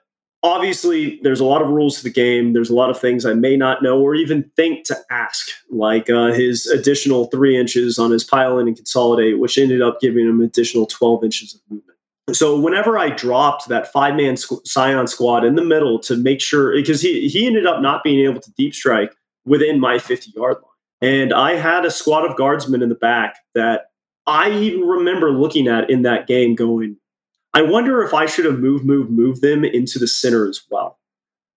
obviously 0.43 1.21
there's 1.23 1.41
a 1.41 1.45
lot 1.45 1.61
of 1.61 1.69
rules 1.69 1.99
to 1.99 2.03
the 2.03 2.11
game 2.11 2.53
there's 2.53 2.71
a 2.71 2.75
lot 2.75 2.89
of 2.89 2.99
things 2.99 3.27
i 3.27 3.35
may 3.35 3.57
not 3.57 3.83
know 3.83 4.01
or 4.01 4.15
even 4.15 4.51
think 4.57 4.85
to 4.85 4.97
ask 5.11 5.49
like 5.71 6.09
uh, 6.09 6.33
his 6.33 6.67
additional 6.67 7.27
three 7.27 7.59
inches 7.59 7.99
on 7.99 8.11
his 8.11 8.25
pile 8.25 8.59
in 8.59 8.67
and 8.67 8.77
consolidate 8.77 9.39
which 9.39 9.59
ended 9.59 9.83
up 9.83 10.01
giving 10.01 10.27
him 10.27 10.41
additional 10.41 10.87
12 10.87 11.25
inches 11.25 11.55
of 11.55 11.61
movement 11.71 11.99
so 12.33 12.59
whenever 12.59 12.99
i 12.99 13.09
dropped 13.11 13.69
that 13.69 13.93
five 13.93 14.15
man 14.15 14.37
sc- 14.37 14.65
scion 14.65 15.07
squad 15.07 15.45
in 15.45 15.55
the 15.55 15.65
middle 15.65 15.99
to 15.99 16.17
make 16.17 16.41
sure 16.41 16.75
because 16.75 17.01
he, 17.01 17.29
he 17.29 17.47
ended 17.47 17.67
up 17.67 17.81
not 17.81 18.03
being 18.03 18.25
able 18.25 18.41
to 18.41 18.51
deep 18.53 18.75
strike 18.75 19.13
within 19.45 19.81
my 19.81 19.99
50 19.99 20.33
yard 20.35 20.57
line 20.57 21.13
and 21.13 21.33
i 21.33 21.55
had 21.55 21.85
a 21.85 21.91
squad 21.91 22.25
of 22.25 22.37
guardsmen 22.37 22.83
in 22.83 22.89
the 22.89 22.95
back 22.95 23.37
that 23.55 23.87
i 24.27 24.51
even 24.51 24.83
remember 24.83 25.31
looking 25.31 25.69
at 25.69 25.89
in 25.91 26.03
that 26.03 26.27
game 26.27 26.55
going 26.55 26.97
I 27.53 27.63
wonder 27.63 28.03
if 28.03 28.15
I 28.15 28.27
should 28.27 28.45
have 28.45 28.61
moved, 28.61 28.85
moved, 28.85 29.11
moved 29.11 29.43
them 29.43 29.65
into 29.65 29.99
the 29.99 30.07
center 30.07 30.49
as 30.49 30.63
well. 30.71 30.99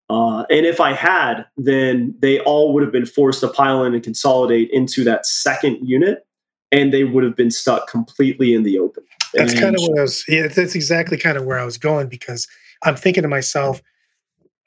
Uh, 0.10 0.44
and 0.50 0.66
if 0.66 0.82
I 0.82 0.94
had, 0.94 1.46
then 1.56 2.16
they 2.20 2.40
all 2.40 2.74
would 2.74 2.84
have 2.84 2.92
been 2.92 3.06
forced 3.06 3.42
to 3.42 3.48
pile 3.48 3.84
in 3.84 3.94
and 3.94 4.04
consolidate 4.04 4.70
into 4.72 5.04
that 5.04 5.26
second 5.26 5.88
unit, 5.88 6.26
and 6.72 6.92
they 6.92 7.04
would 7.04 7.24
have 7.24 7.36
been 7.36 7.52
stuck 7.52 7.88
completely 7.88 8.54
in 8.54 8.64
the 8.64 8.80
open. 8.80 9.04
That's 9.34 9.60
kind 9.60 9.76
of 9.76 9.82
what 9.82 9.98
I 9.98 10.02
was. 10.02 10.24
Yeah, 10.28 10.48
that's 10.48 10.76
exactly 10.76 11.17
kind 11.17 11.38
of 11.38 11.46
where 11.46 11.60
I 11.60 11.65
was 11.65 11.78
going 11.78 12.08
because 12.08 12.48
I'm 12.84 12.96
thinking 12.96 13.24
to 13.24 13.30
myself, 13.30 13.82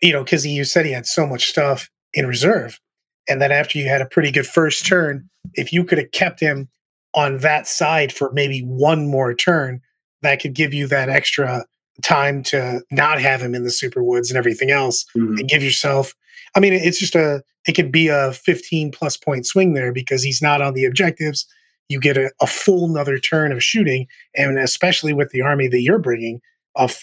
you 0.02 0.12
know, 0.12 0.24
because 0.24 0.46
you 0.46 0.64
said 0.64 0.86
he 0.86 0.92
had 0.92 1.06
so 1.06 1.26
much 1.26 1.46
stuff 1.46 1.90
in 2.12 2.26
reserve, 2.26 2.80
and 3.28 3.40
then 3.40 3.52
after 3.52 3.78
you 3.78 3.88
had 3.88 4.02
a 4.02 4.06
pretty 4.06 4.30
good 4.30 4.46
first 4.46 4.86
turn, 4.86 5.28
if 5.54 5.72
you 5.72 5.84
could 5.84 5.98
have 5.98 6.10
kept 6.12 6.40
him 6.40 6.68
on 7.14 7.38
that 7.38 7.66
side 7.66 8.12
for 8.12 8.30
maybe 8.32 8.60
one 8.60 9.08
more 9.08 9.34
turn, 9.34 9.80
that 10.22 10.40
could 10.40 10.54
give 10.54 10.74
you 10.74 10.86
that 10.88 11.08
extra 11.08 11.64
time 12.02 12.42
to 12.42 12.82
not 12.90 13.20
have 13.20 13.40
him 13.40 13.54
in 13.54 13.64
the 13.64 13.70
super 13.70 14.02
woods 14.02 14.30
and 14.30 14.36
everything 14.36 14.70
else 14.70 15.04
mm-hmm. 15.16 15.38
and 15.38 15.48
give 15.48 15.62
yourself 15.62 16.14
i 16.54 16.60
mean 16.60 16.72
it's 16.72 16.98
just 16.98 17.14
a 17.14 17.42
it 17.66 17.72
could 17.72 17.90
be 17.90 18.08
a 18.08 18.32
15 18.32 18.92
plus 18.92 19.16
point 19.16 19.46
swing 19.46 19.74
there 19.74 19.92
because 19.92 20.22
he's 20.22 20.42
not 20.42 20.60
on 20.60 20.74
the 20.74 20.84
objectives 20.84 21.46
you 21.88 22.00
get 22.00 22.16
a, 22.16 22.30
a 22.40 22.46
full 22.46 22.86
another 22.90 23.18
turn 23.18 23.52
of 23.52 23.62
shooting 23.62 24.06
and 24.34 24.58
especially 24.58 25.12
with 25.12 25.30
the 25.30 25.40
army 25.40 25.68
that 25.68 25.80
you're 25.80 25.98
bringing 25.98 26.40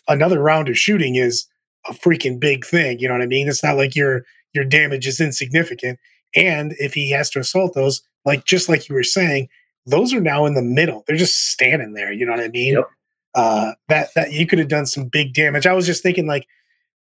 another 0.08 0.40
round 0.40 0.70
of 0.70 0.78
shooting 0.78 1.16
is 1.16 1.48
a 1.90 1.94
freaking 1.94 2.40
big 2.40 2.66
thing 2.66 3.00
you 3.00 3.08
know 3.08 3.14
what 3.14 3.24
i 3.24 3.28
mean? 3.28 3.48
It's 3.48 3.64
not 3.64 3.78
like 3.78 3.96
your 3.96 4.24
your 4.54 4.66
damage 4.66 5.08
is 5.08 5.20
insignificant 5.20 6.00
and 6.36 6.74
if 6.80 6.94
he 6.94 7.10
has 7.12 7.30
to 7.32 7.40
assault 7.40 7.74
those 7.74 8.02
like 8.26 8.46
just 8.46 8.70
like 8.70 8.88
you 8.88 8.96
were 8.96 9.04
saying 9.04 9.50
those 9.86 10.14
are 10.14 10.22
now 10.22 10.46
in 10.46 10.54
the 10.54 10.62
middle. 10.62 11.04
They're 11.06 11.18
just 11.18 11.50
standing 11.52 11.94
there 11.94 12.12
you 12.12 12.26
know 12.26 12.34
what 12.34 12.42
i 12.42 12.50
mean? 12.50 12.76
Yep. 12.76 12.88
Uh, 13.36 13.74
that 13.90 14.14
that 14.14 14.32
you 14.32 14.46
could 14.46 14.60
have 14.60 14.68
done 14.68 14.86
some 14.86 15.06
big 15.06 15.34
damage. 15.34 15.66
I 15.66 15.74
was 15.74 15.88
just 15.88 16.04
thinking 16.04 16.28
like, 16.28 16.46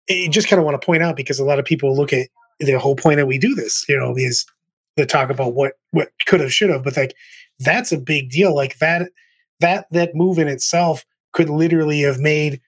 you 0.09 0.29
just 0.29 0.49
kind 0.49 0.59
of 0.59 0.65
want 0.65 0.79
to 0.79 0.85
point 0.85 1.01
out 1.01 1.15
because 1.15 1.39
a 1.39 1.45
lot 1.45 1.57
of 1.57 1.63
people 1.63 1.95
look 1.95 2.11
at 2.11 2.27
the 2.59 2.73
whole 2.73 2.95
point 2.95 3.17
that 3.17 3.27
we 3.27 3.37
do 3.37 3.55
this, 3.55 3.85
you 3.87 3.97
know, 3.97 4.13
is 4.15 4.45
the 4.97 5.05
talk 5.05 5.29
about 5.29 5.53
what 5.53 5.73
what 5.91 6.09
could 6.25 6.41
have, 6.41 6.51
should 6.51 6.69
have, 6.69 6.83
but 6.83 6.97
like 6.97 7.15
that's 7.59 7.91
a 7.91 7.97
big 7.97 8.29
deal. 8.29 8.55
Like 8.55 8.77
that 8.79 9.09
that 9.59 9.87
that 9.91 10.15
move 10.15 10.37
in 10.37 10.47
itself 10.47 11.05
could 11.33 11.49
literally 11.49 12.01
have 12.01 12.19
made 12.19 12.61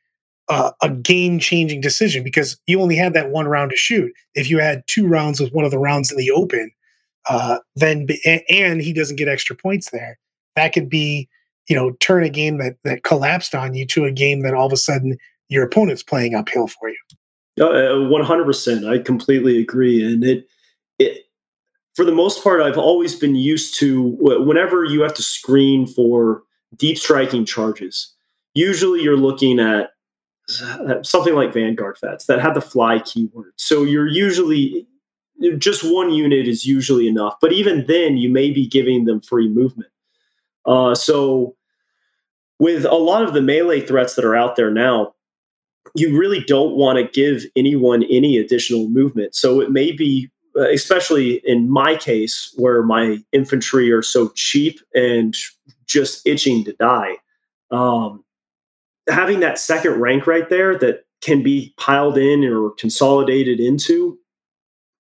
uh, 0.50 0.72
a 0.82 0.90
game 0.90 1.40
changing 1.40 1.82
decision 1.82 2.24
because 2.24 2.60
you 2.66 2.82
only 2.82 2.96
had 2.96 3.14
that 3.14 3.30
one 3.30 3.48
round 3.48 3.72
to 3.72 3.78
shoot. 3.78 4.12
If 4.34 4.50
you 4.50 4.60
had 4.60 4.84
two 4.88 5.08
rounds 5.08 5.40
with 5.40 5.54
one 5.54 5.66
of 5.66 5.72
the 5.72 5.78
rounds 5.78 6.12
in 6.12 6.18
the 6.18 6.32
open, 6.32 6.72
uh, 7.30 7.60
then 7.76 8.08
and 8.50 8.82
he 8.82 8.94
doesn't 8.94 9.18
get 9.18 9.28
extra 9.28 9.56
points 9.56 9.92
there, 9.92 10.18
that 10.56 10.74
could 10.74 10.90
be 10.90 11.30
you 11.68 11.76
know 11.76 11.92
turn 12.00 12.24
a 12.24 12.30
game 12.30 12.58
that 12.58 12.78
that 12.84 13.04
collapsed 13.04 13.54
on 13.54 13.76
you 13.76 13.86
to 13.88 14.06
a 14.06 14.12
game 14.12 14.42
that 14.42 14.54
all 14.54 14.66
of 14.66 14.74
a 14.74 14.78
sudden 14.78 15.18
your 15.50 15.64
opponent's 15.64 16.04
playing 16.04 16.36
uphill 16.36 16.68
for 16.68 16.90
you. 16.90 16.98
Uh, 17.60 18.08
one 18.08 18.24
hundred 18.24 18.46
percent, 18.46 18.86
I 18.86 19.00
completely 19.00 19.60
agree, 19.60 20.04
and 20.04 20.24
it 20.24 20.48
it 20.98 21.26
for 22.00 22.06
the 22.06 22.14
most 22.14 22.42
part, 22.42 22.62
I've 22.62 22.78
always 22.78 23.14
been 23.14 23.36
used 23.36 23.78
to 23.80 24.16
whenever 24.22 24.86
you 24.86 25.02
have 25.02 25.14
to 25.16 25.22
screen 25.22 25.86
for 25.86 26.44
deep 26.78 26.98
striking 26.98 27.44
charges. 27.44 28.16
Usually, 28.54 29.02
you're 29.02 29.18
looking 29.18 29.60
at 29.60 29.90
something 31.06 31.36
like 31.36 31.54
Vanguard 31.54 31.98
Vets 32.02 32.26
that 32.28 32.40
had 32.40 32.54
the 32.54 32.62
fly 32.62 33.00
keyword. 33.00 33.52
So 33.58 33.84
you're 33.84 34.08
usually 34.08 34.88
just 35.58 35.84
one 35.84 36.14
unit 36.14 36.48
is 36.48 36.66
usually 36.66 37.06
enough, 37.06 37.36
but 37.42 37.52
even 37.52 37.86
then, 37.86 38.16
you 38.16 38.30
may 38.30 38.50
be 38.50 38.66
giving 38.66 39.04
them 39.04 39.20
free 39.20 39.50
movement. 39.50 39.92
Uh, 40.66 40.96
so 40.96 41.58
with 42.60 42.86
a 42.86 42.96
lot 42.96 43.24
of 43.24 43.34
the 43.34 43.42
melee 43.42 43.82
threats 43.82 44.16
that 44.16 44.24
are 44.24 44.38
out 44.38 44.56
there 44.56 44.72
now, 44.72 45.16
you 45.96 46.18
really 46.18 46.40
don't 46.40 46.78
want 46.78 46.98
to 46.98 47.12
give 47.12 47.44
anyone 47.58 48.04
any 48.04 48.38
additional 48.38 48.88
movement. 48.88 49.36
So 49.36 49.60
it 49.60 49.70
may 49.70 49.92
be, 49.92 50.30
uh, 50.30 50.39
especially 50.68 51.42
in 51.46 51.70
my 51.70 51.96
case, 51.96 52.54
where 52.58 52.84
my 52.84 53.20
infantry 53.32 53.92
are 53.92 54.02
so 54.02 54.30
cheap 54.36 54.80
and 54.94 55.36
just 55.86 56.26
itching 56.26 56.64
to 56.66 56.74
die. 56.74 57.18
Um, 57.72 58.24
having 59.10 59.40
that 59.42 59.60
second 59.60 60.00
rank 60.00 60.28
right 60.28 60.50
there 60.50 60.78
that 60.78 61.06
can 61.22 61.44
be 61.44 61.74
piled 61.78 62.18
in 62.18 62.44
or 62.44 62.72
consolidated 62.72 63.60
into 63.60 64.18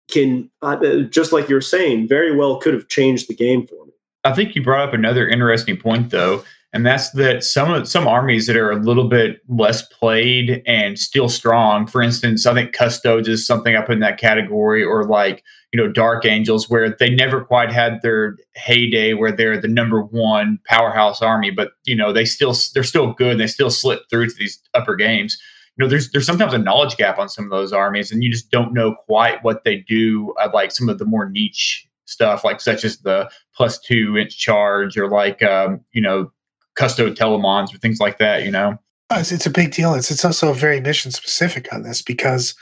can, 0.10 0.50
uh, 0.62 0.78
just 1.10 1.32
like 1.32 1.48
you're 1.48 1.62
saying, 1.62 2.08
very 2.08 2.36
well 2.36 2.58
could 2.58 2.74
have 2.74 2.88
changed 2.88 3.28
the 3.28 3.36
game 3.36 3.66
for 3.66 3.86
me. 3.86 3.94
I 4.24 4.34
think 4.34 4.56
you 4.56 4.64
brought 4.64 4.88
up 4.88 4.94
another 4.94 5.28
interesting 5.28 5.78
point, 5.78 6.10
though 6.10 6.44
and 6.72 6.86
that's 6.86 7.10
that 7.12 7.44
some 7.44 7.84
some 7.86 8.08
armies 8.08 8.46
that 8.46 8.56
are 8.56 8.72
a 8.72 8.80
little 8.80 9.08
bit 9.08 9.42
less 9.48 9.82
played 9.82 10.62
and 10.68 11.00
still 11.00 11.28
strong. 11.28 11.88
For 11.88 12.02
instance, 12.02 12.46
I 12.46 12.54
think 12.54 12.74
Custodes 12.74 13.28
is 13.28 13.46
something 13.46 13.76
up 13.76 13.90
in 13.90 14.00
that 14.02 14.20
category, 14.20 14.84
or 14.84 15.06
like 15.06 15.44
you 15.74 15.82
know 15.82 15.92
Dark 15.92 16.26
Angels, 16.26 16.70
where 16.70 16.96
they 17.00 17.10
never 17.10 17.44
quite 17.44 17.72
had 17.72 18.02
their 18.04 18.38
heyday, 18.56 19.14
where 19.14 19.32
they're 19.32 19.60
the 19.60 19.68
number 19.68 20.04
one 20.04 20.60
powerhouse 20.68 21.24
army, 21.24 21.50
but 21.50 21.72
you 21.86 21.96
know 21.96 22.14
they 22.14 22.26
still 22.26 22.56
they're 22.76 22.84
still 22.84 23.14
good. 23.14 23.40
They 23.40 23.48
still 23.48 23.72
slip 23.72 24.04
through 24.10 24.28
to 24.28 24.36
these 24.38 24.60
upper 24.76 24.96
games. 24.96 25.40
You 25.76 25.86
know, 25.86 25.90
there's 25.90 26.12
there's 26.12 26.28
sometimes 26.28 26.54
a 26.54 26.60
knowledge 26.60 26.98
gap 26.98 27.18
on 27.18 27.30
some 27.30 27.46
of 27.46 27.52
those 27.52 27.74
armies, 27.74 28.12
and 28.12 28.24
you 28.24 28.30
just 28.30 28.52
don't 28.52 28.74
know 28.74 28.94
quite 29.08 29.44
what 29.44 29.64
they 29.64 29.78
do. 29.78 30.36
At 30.40 30.54
like 30.54 30.72
some 30.72 30.88
of 30.88 31.00
the 31.00 31.06
more 31.06 31.28
niche 31.28 31.88
stuff, 32.06 32.44
like 32.44 32.62
such 32.62 32.84
as 32.84 33.00
the 33.00 33.28
plus 33.56 33.80
two 33.80 34.18
inch 34.18 34.38
charge, 34.38 35.00
or 35.00 35.10
like 35.10 35.42
um, 35.42 35.80
you 35.94 36.02
know 36.02 36.32
custo 36.80 37.14
telemons 37.14 37.74
or 37.74 37.78
things 37.78 38.00
like 38.00 38.18
that, 38.20 38.44
you 38.44 38.52
know? 38.52 38.78
It's, 39.12 39.32
it's 39.32 39.46
a 39.46 39.52
big 39.52 39.72
deal. 39.72 39.94
It's, 39.96 40.12
it's 40.12 40.24
also 40.24 40.54
very 40.54 40.80
mission 40.80 41.12
specific 41.12 41.74
on 41.74 41.84
this 41.84 42.02
because 42.02 42.56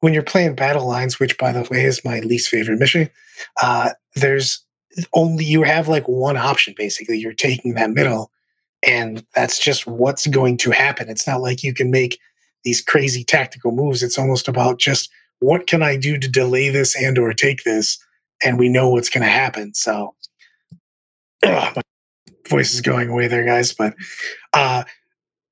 when 0.00 0.12
you're 0.12 0.22
playing 0.22 0.54
battle 0.54 0.86
lines, 0.86 1.18
which 1.18 1.38
by 1.38 1.52
the 1.52 1.66
way 1.70 1.84
is 1.84 2.04
my 2.04 2.20
least 2.20 2.48
favorite 2.48 2.78
mission, 2.78 3.08
uh, 3.62 3.90
there's 4.14 4.64
only 5.12 5.44
you 5.44 5.62
have 5.62 5.88
like 5.88 6.06
one 6.06 6.36
option 6.36 6.74
basically. 6.76 7.18
You're 7.18 7.32
taking 7.32 7.74
that 7.74 7.90
middle, 7.90 8.30
and 8.86 9.24
that's 9.34 9.58
just 9.58 9.86
what's 9.86 10.26
going 10.26 10.56
to 10.58 10.70
happen. 10.72 11.08
It's 11.08 11.26
not 11.26 11.40
like 11.40 11.62
you 11.62 11.72
can 11.72 11.90
make 11.90 12.18
these 12.64 12.82
crazy 12.82 13.24
tactical 13.24 13.72
moves. 13.72 14.02
It's 14.02 14.18
almost 14.18 14.48
about 14.48 14.78
just 14.78 15.10
what 15.40 15.66
can 15.66 15.82
I 15.82 15.96
do 15.96 16.18
to 16.18 16.28
delay 16.28 16.68
this 16.68 16.94
and 17.00 17.18
or 17.18 17.32
take 17.32 17.64
this, 17.64 17.98
and 18.42 18.58
we 18.58 18.68
know 18.68 18.90
what's 18.90 19.10
going 19.10 19.24
to 19.24 19.30
happen. 19.30 19.74
So, 19.74 20.14
voice 22.48 22.74
is 22.74 22.80
going 22.80 23.08
away 23.08 23.26
there, 23.26 23.44
guys. 23.44 23.72
But 23.72 23.94
uh, 24.52 24.84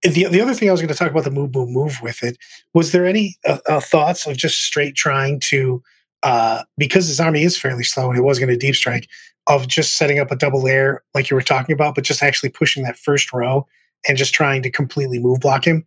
the 0.03 0.27
the 0.29 0.41
other 0.41 0.55
thing 0.55 0.69
I 0.69 0.73
was 0.73 0.81
going 0.81 0.89
to 0.89 0.95
talk 0.95 1.11
about 1.11 1.25
the 1.25 1.31
move 1.31 1.55
move 1.55 1.71
move 1.71 2.01
with 2.03 2.23
it 2.23 2.39
was 2.75 2.93
there 2.93 3.07
any 3.07 3.37
uh, 3.47 3.59
uh, 3.69 3.81
thoughts 3.81 4.27
of 4.27 4.37
just 4.37 4.63
straight 4.63 4.95
trying 4.95 5.41
to 5.41 5.83
uh, 6.23 6.63
because 6.79 7.07
his 7.07 7.21
army 7.21 7.43
is 7.43 7.57
fairly 7.57 7.85
slow 7.85 8.11
and 8.11 8.19
it 8.19 8.23
was 8.23 8.39
going 8.39 8.49
to 8.49 8.57
deep 8.57 8.75
strike 8.75 9.09
of 9.49 9.67
just 9.67 9.97
setting 9.97 10.19
up 10.19 10.31
a 10.31 10.37
double 10.37 10.63
layer 10.63 11.03
like 11.15 11.29
you 11.31 11.35
were 11.35 11.43
talking 11.43 11.73
about, 11.73 11.95
but 11.95 12.05
just 12.05 12.23
actually 12.23 12.49
pushing 12.49 12.85
that 12.85 12.97
first 12.97 13.33
row 13.33 13.67
and 14.07 14.17
just 14.17 14.35
trying 14.35 14.63
to 14.63 14.71
completely 14.71 15.19
move 15.19 15.41
block 15.41 15.67
him 15.67 15.85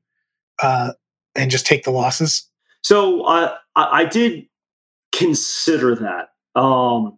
uh, 0.61 0.91
and 1.35 1.51
just 1.51 1.65
take 1.65 1.83
the 1.83 1.91
losses. 1.91 2.49
So 2.83 3.23
uh, 3.23 3.55
I 3.75 4.05
did 4.05 4.47
consider 5.13 5.95
that. 5.95 6.29
Um, 6.59 7.17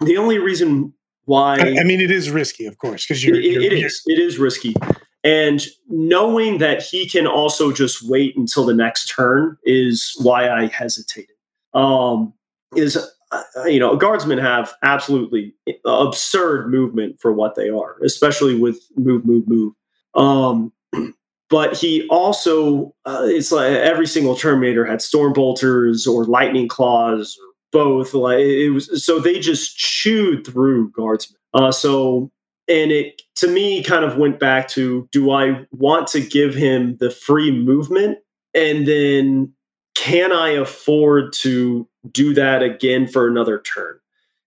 the 0.00 0.16
only 0.16 0.38
reason 0.38 0.92
why 1.24 1.58
I, 1.58 1.80
I 1.80 1.84
mean, 1.84 2.00
it 2.00 2.10
is 2.10 2.30
risky, 2.30 2.66
of 2.66 2.78
course, 2.78 3.04
because 3.06 3.24
you're, 3.24 3.36
it, 3.36 3.44
you're, 3.44 3.62
it 3.62 3.72
you're- 3.72 3.84
is 3.84 4.02
it 4.06 4.18
is 4.18 4.38
risky. 4.38 4.74
And 5.22 5.66
knowing 5.88 6.58
that 6.58 6.82
he 6.82 7.06
can 7.08 7.26
also 7.26 7.72
just 7.72 8.08
wait 8.08 8.36
until 8.36 8.64
the 8.64 8.72
next 8.74 9.06
turn 9.08 9.58
is 9.64 10.16
why 10.22 10.48
i 10.48 10.66
hesitated. 10.66 11.36
Um 11.74 12.32
is 12.74 12.96
uh, 13.32 13.42
you 13.64 13.78
know 13.78 13.96
guardsmen 13.96 14.38
have 14.38 14.72
absolutely 14.82 15.54
absurd 15.84 16.70
movement 16.70 17.20
for 17.20 17.32
what 17.32 17.54
they 17.56 17.68
are 17.68 17.96
especially 18.02 18.58
with 18.58 18.80
move 18.96 19.24
move 19.26 19.46
move. 19.46 19.74
Um 20.14 20.72
but 21.50 21.76
he 21.76 22.06
also 22.08 22.94
uh, 23.04 23.22
it's 23.24 23.52
like 23.52 23.72
every 23.72 24.06
single 24.06 24.36
terminator 24.36 24.84
had 24.86 25.02
storm 25.02 25.32
bolters 25.32 26.06
or 26.06 26.24
lightning 26.24 26.66
claws 26.68 27.36
or 27.40 27.49
both 27.72 28.14
like 28.14 28.40
it 28.40 28.70
was 28.70 29.04
so 29.04 29.18
they 29.18 29.38
just 29.38 29.76
chewed 29.76 30.44
through 30.44 30.90
guardsmen 30.90 31.38
uh 31.54 31.70
so 31.70 32.30
and 32.70 32.92
it 32.92 33.20
to 33.34 33.48
me 33.48 33.82
kind 33.82 34.04
of 34.04 34.16
went 34.16 34.38
back 34.38 34.68
to 34.68 35.08
do 35.10 35.32
I 35.32 35.66
want 35.72 36.06
to 36.08 36.20
give 36.20 36.54
him 36.54 36.96
the 36.98 37.10
free 37.10 37.50
movement? 37.50 38.18
And 38.54 38.86
then 38.86 39.52
can 39.96 40.32
I 40.32 40.50
afford 40.50 41.32
to 41.40 41.88
do 42.12 42.32
that 42.34 42.62
again 42.62 43.08
for 43.08 43.26
another 43.26 43.60
turn? 43.60 43.98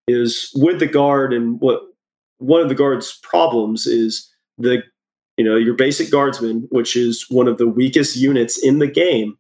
Is 0.08 0.52
with 0.56 0.80
the 0.80 0.88
guard 0.88 1.34
and 1.34 1.60
what 1.60 1.82
one 2.38 2.62
of 2.62 2.70
the 2.70 2.76
guard's 2.76 3.20
problems 3.24 3.88
is 3.88 4.30
the 4.58 4.84
you 5.38 5.46
know 5.46 5.56
your 5.56 5.76
basic 5.76 6.12
guardsman 6.12 6.68
which 6.72 6.96
is 6.96 7.26
one 7.30 7.48
of 7.48 7.58
the 7.58 7.68
weakest 7.68 8.18
units 8.18 8.62
in 8.62 8.80
the 8.80 8.88
game 8.88 9.38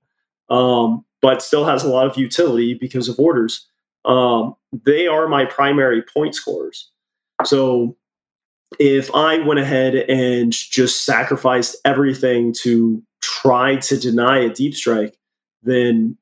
um, 0.49 1.03
but 1.21 1.41
still 1.41 1.65
has 1.65 1.83
a 1.83 1.89
lot 1.89 2.07
of 2.07 2.17
utility 2.17 2.73
because 2.73 3.09
of 3.09 3.19
orders 3.19 3.67
um, 4.05 4.55
they 4.85 5.07
are 5.07 5.27
my 5.27 5.45
primary 5.45 6.03
point 6.13 6.35
scorers 6.35 6.89
so 7.45 7.97
if 8.79 9.13
I 9.13 9.39
went 9.39 9.59
ahead 9.59 9.95
and 9.95 10.51
just 10.51 11.05
sacrificed 11.05 11.75
everything 11.85 12.53
to 12.61 13.03
try 13.21 13.77
to 13.77 13.97
deny 13.97 14.39
a 14.39 14.49
deep 14.49 14.75
strike, 14.75 15.17
then 15.61 16.17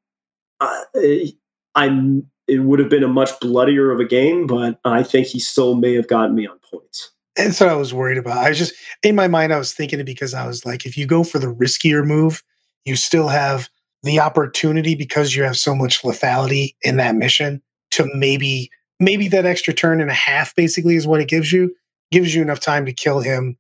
I, 0.60 1.34
I'm 1.76 2.28
it 2.48 2.60
would 2.60 2.80
have 2.80 2.90
been 2.90 3.04
a 3.04 3.08
much 3.08 3.40
bloodier 3.40 3.92
of 3.92 4.00
a 4.00 4.06
game, 4.06 4.46
but 4.46 4.80
I 4.84 5.04
think 5.04 5.28
he 5.28 5.40
still 5.40 5.76
may 5.76 5.94
have 5.96 6.08
gotten 6.08 6.36
me 6.36 6.48
on 6.48 6.60
points. 6.70 7.12
That's 7.38 7.62
what 7.62 7.70
I 7.70 7.76
was 7.76 7.94
worried 7.94 8.18
about. 8.18 8.38
I 8.38 8.50
was 8.50 8.58
just 8.58 8.74
in 9.04 9.16
my 9.16 9.28
mind, 9.28 9.54
I 9.54 9.58
was 9.58 9.74
thinking 9.74 10.00
it 10.00 10.06
because 10.06 10.34
I 10.34 10.46
was 10.46 10.66
like, 10.66 10.86
if 10.86 10.98
you 10.98 11.06
go 11.06 11.24
for 11.24 11.40
the 11.40 11.54
riskier 11.54 12.06
move, 12.06 12.44
you 12.84 12.96
still 12.96 13.30
have 13.30 13.70
the 14.04 14.20
opportunity 14.20 14.96
because 14.96 15.36
you 15.36 15.44
have 15.44 15.58
so 15.58 15.76
much 15.76 16.02
lethality 16.02 16.76
in 16.82 16.98
that 16.98 17.16
mission 17.16 17.62
to 17.92 18.08
maybe 18.16 18.70
maybe 19.00 19.28
that 19.30 19.46
extra 19.46 19.74
turn 19.74 20.02
and 20.02 20.10
a 20.12 20.14
half 20.16 20.56
basically 20.56 20.96
is 20.96 21.08
what 21.08 21.22
it 21.22 21.28
gives 21.28 21.52
you. 21.52 21.74
Gives 22.12 22.36
you 22.36 22.42
enough 22.42 22.60
time 22.60 22.86
to 22.86 22.94
kill 22.94 23.20
him 23.22 23.58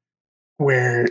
where 0.58 1.08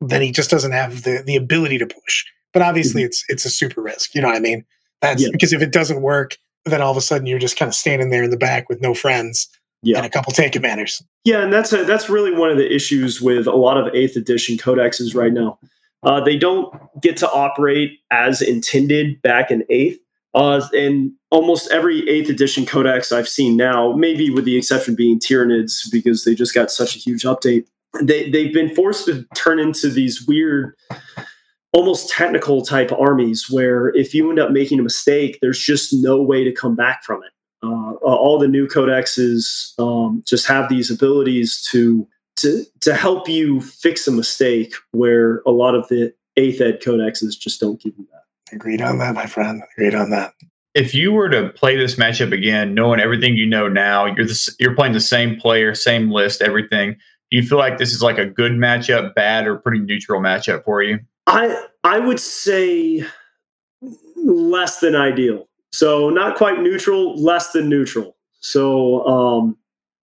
then 0.00 0.20
he 0.22 0.32
just 0.32 0.50
doesn't 0.50 0.72
have 0.72 1.02
the 1.02 1.22
the 1.24 1.36
ability 1.36 1.78
to 1.78 1.86
push. 1.86 2.24
But 2.52 2.62
obviously 2.62 3.02
it's 3.02 3.24
it's 3.28 3.44
a 3.44 3.50
super 3.50 3.80
risk. 3.80 4.14
You 4.14 4.22
know 4.22 4.28
what 4.28 4.36
I 4.36 4.40
mean? 4.40 4.64
That's 5.00 5.22
Yeah. 5.22 5.28
because 5.32 5.52
if 5.52 5.62
it 5.62 5.72
doesn't 5.72 6.02
work, 6.02 6.36
then 6.64 6.80
all 6.82 6.90
of 6.90 6.96
a 6.96 7.00
sudden 7.00 7.26
you're 7.26 7.38
just 7.38 7.56
kind 7.58 7.68
of 7.68 7.74
standing 7.74 8.10
there 8.10 8.22
in 8.22 8.30
the 8.30 8.36
back 8.36 8.68
with 8.68 8.80
no 8.80 8.94
friends 8.94 9.48
Yeah. 9.82 9.98
and 9.98 10.06
a 10.06 10.10
couple 10.10 10.32
tank 10.32 10.52
commanders. 10.52 11.02
Yeah, 11.24 11.42
and 11.42 11.52
that's 11.52 11.72
a, 11.72 11.84
that's 11.84 12.08
really 12.10 12.32
one 12.32 12.50
of 12.50 12.56
the 12.58 12.74
issues 12.74 13.20
with 13.20 13.46
a 13.46 13.52
lot 13.56 13.76
of 13.78 13.94
eighth 13.94 14.16
edition 14.16 14.56
codexes 14.56 15.14
right 15.14 15.32
now. 15.32 15.58
Uh, 16.02 16.20
they 16.22 16.36
don't 16.36 16.72
get 17.00 17.16
to 17.18 17.30
operate 17.30 17.98
as 18.10 18.42
intended 18.42 19.20
back 19.22 19.50
in 19.50 19.64
eighth. 19.70 19.98
Uh, 20.34 20.66
and 20.76 21.12
almost 21.30 21.70
every 21.70 22.08
eighth 22.08 22.28
edition 22.28 22.66
codex 22.66 23.12
I've 23.12 23.28
seen 23.28 23.56
now, 23.56 23.92
maybe 23.92 24.30
with 24.30 24.44
the 24.44 24.56
exception 24.56 24.94
being 24.94 25.20
Tyranids 25.20 25.90
because 25.92 26.24
they 26.24 26.34
just 26.34 26.54
got 26.54 26.70
such 26.70 26.96
a 26.96 26.98
huge 26.98 27.22
update, 27.22 27.66
they 28.02 28.28
they've 28.30 28.52
been 28.52 28.74
forced 28.74 29.06
to 29.06 29.24
turn 29.34 29.60
into 29.60 29.88
these 29.88 30.26
weird, 30.26 30.74
almost 31.72 32.10
technical 32.10 32.62
type 32.62 32.90
armies 32.92 33.48
where 33.48 33.88
if 33.94 34.12
you 34.12 34.28
end 34.28 34.40
up 34.40 34.50
making 34.50 34.80
a 34.80 34.82
mistake, 34.82 35.38
there's 35.40 35.60
just 35.60 35.92
no 35.92 36.20
way 36.20 36.42
to 36.42 36.52
come 36.52 36.74
back 36.74 37.04
from 37.04 37.22
it 37.22 37.30
uh, 37.64 37.94
all 38.02 38.38
the 38.38 38.48
new 38.48 38.66
codexes 38.66 39.78
um, 39.78 40.22
just 40.26 40.46
have 40.46 40.68
these 40.68 40.90
abilities 40.90 41.60
to 41.70 42.06
to 42.36 42.64
to 42.80 42.94
help 42.94 43.28
you 43.28 43.60
fix 43.60 44.06
a 44.06 44.10
mistake 44.10 44.74
where 44.92 45.40
a 45.46 45.50
lot 45.50 45.74
of 45.74 45.88
the 45.88 46.12
eighth 46.36 46.60
ed 46.60 46.80
codexes 46.82 47.38
just 47.38 47.60
don't 47.60 47.80
give 47.80 47.94
you 47.96 48.06
that. 48.12 48.23
Agreed 48.52 48.82
on 48.82 48.98
that, 48.98 49.14
my 49.14 49.26
friend. 49.26 49.62
Agreed 49.72 49.94
on 49.94 50.10
that. 50.10 50.34
If 50.74 50.94
you 50.94 51.12
were 51.12 51.28
to 51.28 51.50
play 51.50 51.76
this 51.76 51.94
matchup 51.94 52.32
again, 52.32 52.74
knowing 52.74 53.00
everything 53.00 53.36
you 53.36 53.46
know 53.46 53.68
now, 53.68 54.06
you're 54.06 54.26
the, 54.26 54.54
you're 54.58 54.74
playing 54.74 54.92
the 54.92 55.00
same 55.00 55.36
player, 55.36 55.74
same 55.74 56.10
list, 56.10 56.42
everything. 56.42 56.96
Do 57.30 57.36
you 57.36 57.42
feel 57.42 57.58
like 57.58 57.78
this 57.78 57.92
is 57.92 58.02
like 58.02 58.18
a 58.18 58.26
good 58.26 58.52
matchup, 58.52 59.14
bad, 59.14 59.46
or 59.46 59.56
pretty 59.56 59.78
neutral 59.78 60.20
matchup 60.20 60.64
for 60.64 60.82
you? 60.82 60.98
I 61.26 61.66
I 61.84 62.00
would 62.00 62.20
say 62.20 63.04
less 64.16 64.80
than 64.80 64.94
ideal. 64.94 65.48
So 65.72 66.10
not 66.10 66.36
quite 66.36 66.60
neutral, 66.60 67.20
less 67.20 67.52
than 67.52 67.68
neutral. 67.68 68.16
So 68.40 69.06
um, 69.06 69.56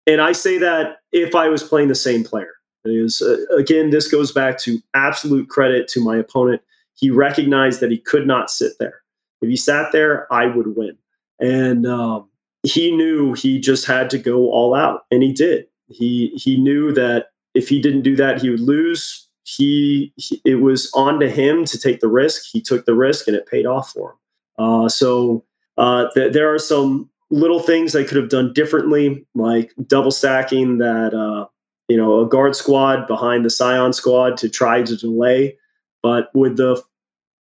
and 0.07 0.21
I 0.21 0.33
say 0.33 0.59
that 0.59 0.99
if 1.13 1.35
I 1.35 1.49
was 1.49 1.63
playing 1.63 1.89
the 1.89 1.95
same 1.95 2.25
player. 2.25 2.53
Because 2.83 3.21
uh, 3.21 3.37
again, 3.57 3.91
this 3.91 4.09
goes 4.09 4.33
back 4.33 4.59
to 4.61 4.79
absolute 4.95 5.49
credit 5.49 5.87
to 5.89 6.03
my 6.03 6.17
opponent. 6.17 6.63
He 6.97 7.11
recognized 7.11 7.81
that 7.81 7.91
he 7.91 7.99
could 7.99 8.27
not 8.27 8.51
sit 8.51 8.73
there. 8.79 9.01
If 9.41 9.49
he 9.49 9.57
sat 9.57 9.93
there, 9.93 10.33
I 10.33 10.47
would 10.47 10.77
win. 10.77 10.99
And 11.41 11.87
um, 11.87 12.29
he 12.63 12.95
knew 12.95 13.33
he 13.33 13.59
just 13.59 13.87
had 13.87 14.11
to 14.11 14.19
go 14.19 14.51
all 14.51 14.75
out, 14.75 15.05
and 15.11 15.23
he 15.23 15.33
did. 15.33 15.67
He 15.89 16.29
he 16.37 16.57
knew 16.57 16.93
that 16.93 17.29
if 17.55 17.69
he 17.69 17.81
didn't 17.81 18.03
do 18.03 18.17
that, 18.17 18.41
he 18.41 18.51
would 18.51 18.61
lose. 18.61 19.27
He, 19.45 20.13
he 20.17 20.41
it 20.45 20.57
was 20.57 20.91
on 20.95 21.19
to 21.21 21.29
him 21.29 21.65
to 21.65 21.79
take 21.79 22.01
the 22.01 22.09
risk. 22.09 22.45
He 22.53 22.61
took 22.61 22.85
the 22.85 22.95
risk, 22.95 23.27
and 23.27 23.37
it 23.37 23.47
paid 23.47 23.67
off 23.67 23.91
for 23.91 24.11
him. 24.11 24.17
Uh, 24.59 24.89
so 24.89 25.45
uh, 25.79 26.07
th- 26.15 26.33
there 26.33 26.53
are 26.53 26.59
some 26.59 27.11
little 27.31 27.61
things 27.61 27.97
I 27.97 28.05
could 28.05 28.17
have 28.17 28.29
done 28.29 28.53
differently, 28.53 29.27
like 29.35 29.73
double 29.87 30.11
stacking 30.11 30.79
that 30.79 31.15
uh, 31.15 31.47
you 31.89 31.97
know 31.97 32.21
a 32.21 32.29
guard 32.29 32.55
squad 32.55 33.07
behind 33.07 33.45
the 33.45 33.51
Scion 33.51 33.93
squad 33.93 34.37
to 34.39 34.49
try 34.49 34.83
to 34.83 34.97
delay. 34.97 35.57
But 36.03 36.31
with 36.35 36.57
the 36.57 36.83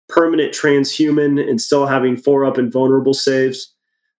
permanent 0.09 0.53
transhuman 0.53 1.41
and 1.49 1.61
still 1.61 1.87
having 1.87 2.17
four 2.17 2.45
up 2.45 2.59
and 2.59 2.73
vulnerable 2.73 3.15
saves, 3.15 3.75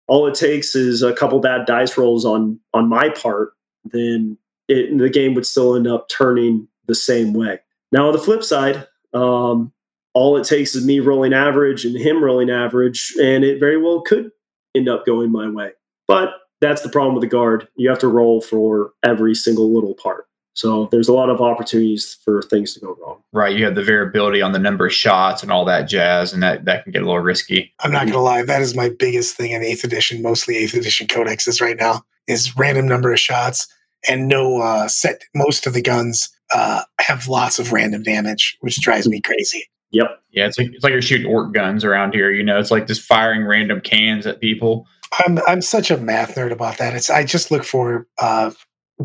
all 0.07 0.27
it 0.27 0.35
takes 0.35 0.75
is 0.75 1.01
a 1.01 1.13
couple 1.13 1.39
bad 1.39 1.65
dice 1.65 1.97
rolls 1.97 2.25
on 2.25 2.59
on 2.73 2.89
my 2.89 3.09
part. 3.09 3.53
Then 3.85 4.37
it, 4.67 4.97
the 4.97 5.09
game 5.09 5.33
would 5.33 5.45
still 5.45 5.75
end 5.75 5.87
up 5.87 6.09
turning 6.09 6.67
the 6.87 6.95
same 6.95 7.33
way. 7.33 7.59
Now 7.91 8.07
on 8.07 8.13
the 8.13 8.19
flip 8.19 8.43
side, 8.43 8.87
um, 9.13 9.71
all 10.13 10.37
it 10.37 10.45
takes 10.45 10.75
is 10.75 10.85
me 10.85 10.99
rolling 10.99 11.33
average 11.33 11.85
and 11.85 11.95
him 11.97 12.23
rolling 12.23 12.49
average, 12.49 13.13
and 13.21 13.43
it 13.43 13.59
very 13.59 13.81
well 13.81 14.01
could 14.01 14.31
end 14.75 14.89
up 14.89 15.05
going 15.05 15.31
my 15.31 15.49
way. 15.49 15.71
But 16.07 16.33
that's 16.61 16.81
the 16.81 16.89
problem 16.89 17.15
with 17.15 17.21
the 17.21 17.27
guard. 17.27 17.67
You 17.75 17.89
have 17.89 17.99
to 17.99 18.07
roll 18.07 18.41
for 18.41 18.91
every 19.03 19.35
single 19.35 19.73
little 19.73 19.95
part. 19.95 20.27
So 20.53 20.89
there's 20.91 21.07
a 21.07 21.13
lot 21.13 21.29
of 21.29 21.41
opportunities 21.41 22.17
for 22.25 22.41
things 22.41 22.73
to 22.73 22.79
go 22.79 22.97
wrong. 23.01 23.21
Right. 23.31 23.55
You 23.55 23.63
have 23.65 23.75
the 23.75 23.83
variability 23.83 24.41
on 24.41 24.51
the 24.51 24.59
number 24.59 24.87
of 24.87 24.93
shots 24.93 25.41
and 25.43 25.51
all 25.51 25.63
that 25.65 25.83
jazz, 25.83 26.33
and 26.33 26.43
that, 26.43 26.65
that 26.65 26.83
can 26.83 26.91
get 26.91 27.01
a 27.01 27.05
little 27.05 27.21
risky. 27.21 27.73
I'm 27.79 27.91
not 27.91 28.07
gonna 28.07 28.21
lie, 28.21 28.43
that 28.43 28.61
is 28.61 28.75
my 28.75 28.89
biggest 28.89 29.35
thing 29.35 29.51
in 29.51 29.63
eighth 29.63 29.83
edition, 29.83 30.21
mostly 30.21 30.57
eighth 30.57 30.73
edition 30.73 31.07
codexes 31.07 31.61
right 31.61 31.77
now, 31.77 32.03
is 32.27 32.57
random 32.57 32.87
number 32.87 33.13
of 33.13 33.19
shots 33.19 33.67
and 34.07 34.27
no 34.27 34.61
uh 34.61 34.87
set 34.87 35.23
most 35.35 35.67
of 35.67 35.73
the 35.73 35.81
guns 35.81 36.29
uh 36.53 36.81
have 36.99 37.27
lots 37.27 37.59
of 37.59 37.71
random 37.71 38.03
damage, 38.03 38.57
which 38.61 38.81
drives 38.81 39.07
me 39.07 39.21
crazy. 39.21 39.69
Yep. 39.91 40.21
Yeah, 40.31 40.45
it's 40.45 40.57
like 40.57 40.67
it's 40.73 40.83
like 40.83 40.91
you're 40.91 41.01
shooting 41.01 41.27
orc 41.31 41.53
guns 41.53 41.83
around 41.83 42.13
here. 42.13 42.31
You 42.31 42.43
know, 42.43 42.59
it's 42.59 42.71
like 42.71 42.87
just 42.87 43.01
firing 43.01 43.45
random 43.45 43.81
cans 43.81 44.27
at 44.27 44.39
people. 44.39 44.85
I'm 45.25 45.39
I'm 45.47 45.61
such 45.61 45.89
a 45.89 45.97
math 45.97 46.35
nerd 46.35 46.51
about 46.51 46.77
that. 46.77 46.95
It's 46.95 47.09
I 47.09 47.23
just 47.23 47.49
look 47.49 47.63
for 47.63 48.07
uh 48.19 48.51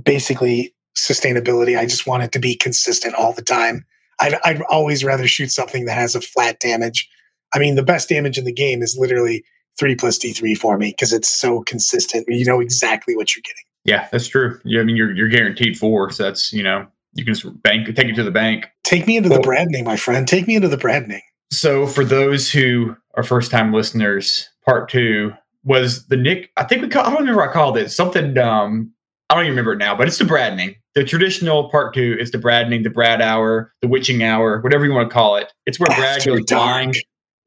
basically 0.05 0.75
sustainability. 0.97 1.79
I 1.79 1.87
just 1.87 2.07
want 2.07 2.23
it 2.23 2.33
to 2.33 2.39
be 2.39 2.55
consistent 2.55 3.15
all 3.15 3.33
the 3.33 3.43
time. 3.43 3.85
I'd, 4.21 4.39
I'd 4.45 4.63
always 4.63 5.05
rather 5.05 5.27
shoot 5.27 5.51
something 5.51 5.87
that 5.87 5.95
has 5.95 6.15
a 6.15 6.21
flat 6.21 6.61
damage. 6.61 7.09
I 7.53 7.59
mean, 7.59 7.75
the 7.75 7.83
best 7.83 8.09
damage 8.09 8.39
in 8.39 8.45
the 8.45 8.53
game 8.53 8.83
is 8.83 8.97
literally 8.99 9.45
three 9.79 9.95
plus 9.97 10.19
D 10.19 10.33
three 10.33 10.55
for 10.55 10.79
me 10.79 10.91
because 10.91 11.13
it's 11.13 11.29
so 11.29 11.63
consistent. 11.63 12.27
You 12.29 12.45
know 12.45 12.61
exactly 12.61 13.17
what 13.17 13.35
you're 13.35 13.43
getting. 13.43 13.63
Yeah, 13.85 14.09
that's 14.11 14.27
true. 14.27 14.59
Yeah, 14.65 14.81
I 14.81 14.85
mean, 14.85 14.97
you're 14.97 15.15
you're 15.15 15.29
guaranteed 15.29 15.79
four, 15.79 16.11
so 16.11 16.23
that's 16.23 16.53
you 16.53 16.63
know 16.63 16.87
you 17.15 17.25
can 17.25 17.35
just 17.35 17.63
bank 17.63 17.87
take 17.95 18.09
it 18.09 18.15
to 18.15 18.23
the 18.23 18.31
bank. 18.31 18.67
Take 18.83 19.07
me 19.07 19.17
into 19.17 19.29
the 19.29 19.41
Well- 19.41 19.45
Bradning, 19.45 19.85
my 19.85 19.97
friend. 19.97 20.27
Take 20.27 20.47
me 20.47 20.55
into 20.57 20.69
the 20.69 20.77
Bradning. 20.79 21.21
So 21.53 21.87
for 21.87 22.05
those 22.05 22.51
who 22.51 22.97
are 23.15 23.23
first 23.23 23.51
time 23.51 23.73
listeners, 23.73 24.49
part 24.65 24.89
two 24.89 25.33
was 25.65 26.07
the 26.07 26.17
Nick. 26.17 26.51
I 26.57 26.65
think 26.65 26.83
we 26.83 26.89
call. 26.89 27.05
I 27.05 27.11
don't 27.11 27.21
remember. 27.21 27.49
I 27.49 27.53
called 27.53 27.77
it 27.77 27.91
something. 27.91 28.37
Um, 28.39 28.93
I 29.31 29.35
don't 29.35 29.45
even 29.45 29.53
remember 29.53 29.73
it 29.75 29.79
now, 29.79 29.95
but 29.97 30.07
it's 30.09 30.19
the 30.19 30.25
Bradning. 30.25 30.77
The 30.95 31.05
traditional 31.05 31.69
part 31.71 31.93
two 31.93 32.17
is 32.21 32.31
the 32.31 32.39
Bradning, 32.39 32.85
the 32.85 32.91
Brad 32.91 33.21
hour, 33.21 33.73
the 33.83 33.89
witching 33.89 34.23
hour, 34.23 34.61
whatever 34.61 34.85
you 34.85 34.93
want 34.93 35.09
to 35.11 35.13
call 35.13 35.37
it. 35.37 35.53
It's 35.67 35.81
where 35.81 35.89
Brad 35.97 36.25
goes 36.25 36.45
blind. 36.45 36.97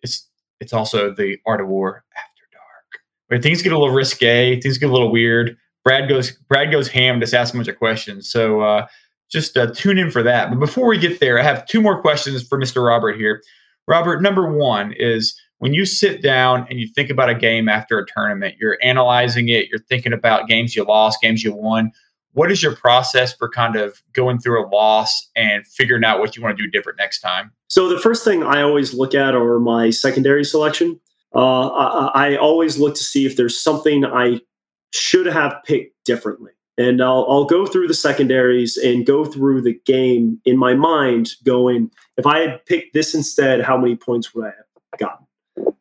It's 0.04 0.28
it's 0.60 0.74
also 0.74 1.14
the 1.14 1.38
art 1.46 1.62
of 1.62 1.68
war 1.68 2.04
after 2.16 2.44
dark, 2.52 3.02
where 3.28 3.42
things 3.42 3.62
get 3.62 3.72
a 3.72 3.78
little 3.78 3.94
risque, 3.94 4.60
things 4.60 4.78
get 4.78 4.90
a 4.90 4.92
little 4.92 5.12
weird. 5.12 5.58
Brad 5.86 6.10
goes 6.10 6.32
Brad 6.32 6.72
goes 6.72 6.90
ham, 6.90 7.22
just 7.22 7.34
asking 7.34 7.60
a 7.60 7.60
bunch 7.62 7.70
of 7.70 7.78
questions. 7.78 8.30
So 8.30 8.62
uh, 8.62 8.88
just 9.32 9.56
uh, 9.56 9.72
tune 9.74 9.98
in 9.98 10.12
for 10.12 10.24
that. 10.24 10.50
But 10.50 10.60
before 10.60 10.88
we 10.88 10.98
get 10.98 11.22
there, 11.22 11.40
I 11.40 11.44
have 11.44 11.66
two 11.66 11.82
more 11.82 12.02
questions 12.02 12.46
for 12.46 12.60
Mr. 12.60 12.86
Robert 12.86 13.18
here. 13.18 13.42
Robert, 13.88 14.22
number 14.22 14.52
one 14.52 14.94
is 14.94 15.40
when 15.60 15.74
you 15.74 15.86
sit 15.86 16.22
down 16.22 16.68
and 16.70 16.80
you 16.80 16.88
think 16.88 17.10
about 17.10 17.30
a 17.30 17.36
game 17.36 17.70
after 17.70 17.98
a 17.98 18.06
tournament, 18.06 18.56
you're 18.60 18.78
analyzing 18.84 19.48
it, 19.50 19.70
you're 19.70 19.80
thinking 19.80 20.14
about 20.14 20.48
games 20.48 20.76
you 20.76 20.84
lost, 20.84 21.22
games 21.22 21.44
you 21.44 21.54
won. 21.54 21.92
What 22.38 22.52
is 22.52 22.62
your 22.62 22.76
process 22.76 23.34
for 23.34 23.50
kind 23.50 23.76
of 23.76 24.00
going 24.14 24.38
through 24.38 24.64
a 24.64 24.70
loss 24.70 25.32
and 25.36 25.66
figuring 25.66 26.04
out 26.04 26.20
what 26.20 26.38
you 26.38 26.44
want 26.44 26.56
to 26.56 26.64
do 26.64 26.70
different 26.70 27.00
next 27.00 27.20
time? 27.22 27.52
So 27.68 27.90
the 27.90 28.00
first 28.00 28.24
thing 28.24 28.44
I 28.44 28.62
always 28.62 28.94
look 28.94 29.16
at 29.16 29.34
are 29.34 29.60
my 29.60 29.90
secondary 29.90 30.46
selection. 30.46 31.00
Uh, 31.34 31.70
I, 31.70 32.34
I 32.34 32.38
always 32.38 32.78
look 32.78 32.94
to 32.94 33.04
see 33.04 33.26
if 33.26 33.38
there's 33.38 33.60
something 33.60 34.06
I 34.06 34.40
should 34.94 35.26
have 35.26 35.56
picked 35.66 35.96
differently. 36.06 36.52
And 36.78 37.02
I'll, 37.02 37.26
I'll 37.28 37.46
go 37.46 37.66
through 37.66 37.88
the 37.88 37.96
secondaries 37.96 38.78
and 38.78 39.04
go 39.04 39.26
through 39.26 39.64
the 39.64 39.80
game 39.88 40.40
in 40.46 40.60
my 40.60 40.76
mind, 40.76 41.32
going, 41.44 41.90
if 42.18 42.28
I 42.28 42.42
had 42.42 42.64
picked 42.68 42.94
this 42.94 43.16
instead, 43.16 43.62
how 43.62 43.78
many 43.80 43.96
points 43.96 44.36
would 44.36 44.46
I 44.46 44.50
have 44.50 45.00
gotten? 45.00 45.26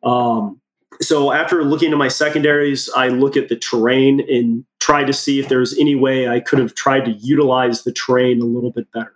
Um, 0.01 0.59
so 1.01 1.31
after 1.31 1.63
looking 1.63 1.91
at 1.91 1.97
my 1.97 2.07
secondaries, 2.07 2.89
I 2.95 3.09
look 3.09 3.37
at 3.37 3.49
the 3.49 3.55
terrain 3.55 4.21
and 4.29 4.65
try 4.79 5.03
to 5.03 5.13
see 5.13 5.39
if 5.39 5.47
there's 5.47 5.77
any 5.77 5.95
way 5.95 6.27
I 6.27 6.39
could 6.39 6.59
have 6.59 6.75
tried 6.75 7.05
to 7.05 7.11
utilize 7.11 7.83
the 7.83 7.91
terrain 7.91 8.41
a 8.41 8.45
little 8.45 8.71
bit 8.71 8.91
better. 8.91 9.15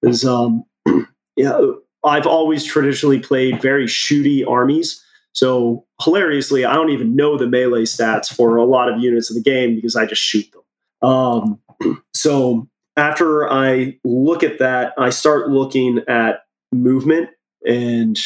Because 0.00 0.24
um, 0.24 0.64
yeah, 1.36 1.58
I've 2.04 2.26
always 2.26 2.64
traditionally 2.64 3.18
played 3.18 3.62
very 3.62 3.86
shooty 3.86 4.46
armies. 4.46 5.02
So 5.32 5.86
hilariously, 6.02 6.64
I 6.64 6.74
don't 6.74 6.90
even 6.90 7.16
know 7.16 7.36
the 7.36 7.46
melee 7.46 7.82
stats 7.82 8.32
for 8.32 8.56
a 8.56 8.64
lot 8.64 8.92
of 8.92 9.00
units 9.00 9.30
in 9.30 9.36
the 9.36 9.42
game 9.42 9.74
because 9.74 9.96
I 9.96 10.06
just 10.06 10.22
shoot 10.22 10.46
them. 10.52 11.08
Um, 11.08 11.60
so 12.14 12.68
after 12.96 13.50
I 13.50 13.98
look 14.04 14.42
at 14.42 14.58
that, 14.58 14.92
I 14.98 15.10
start 15.10 15.48
looking 15.48 16.00
at 16.08 16.40
movement 16.72 17.30
and 17.66 18.18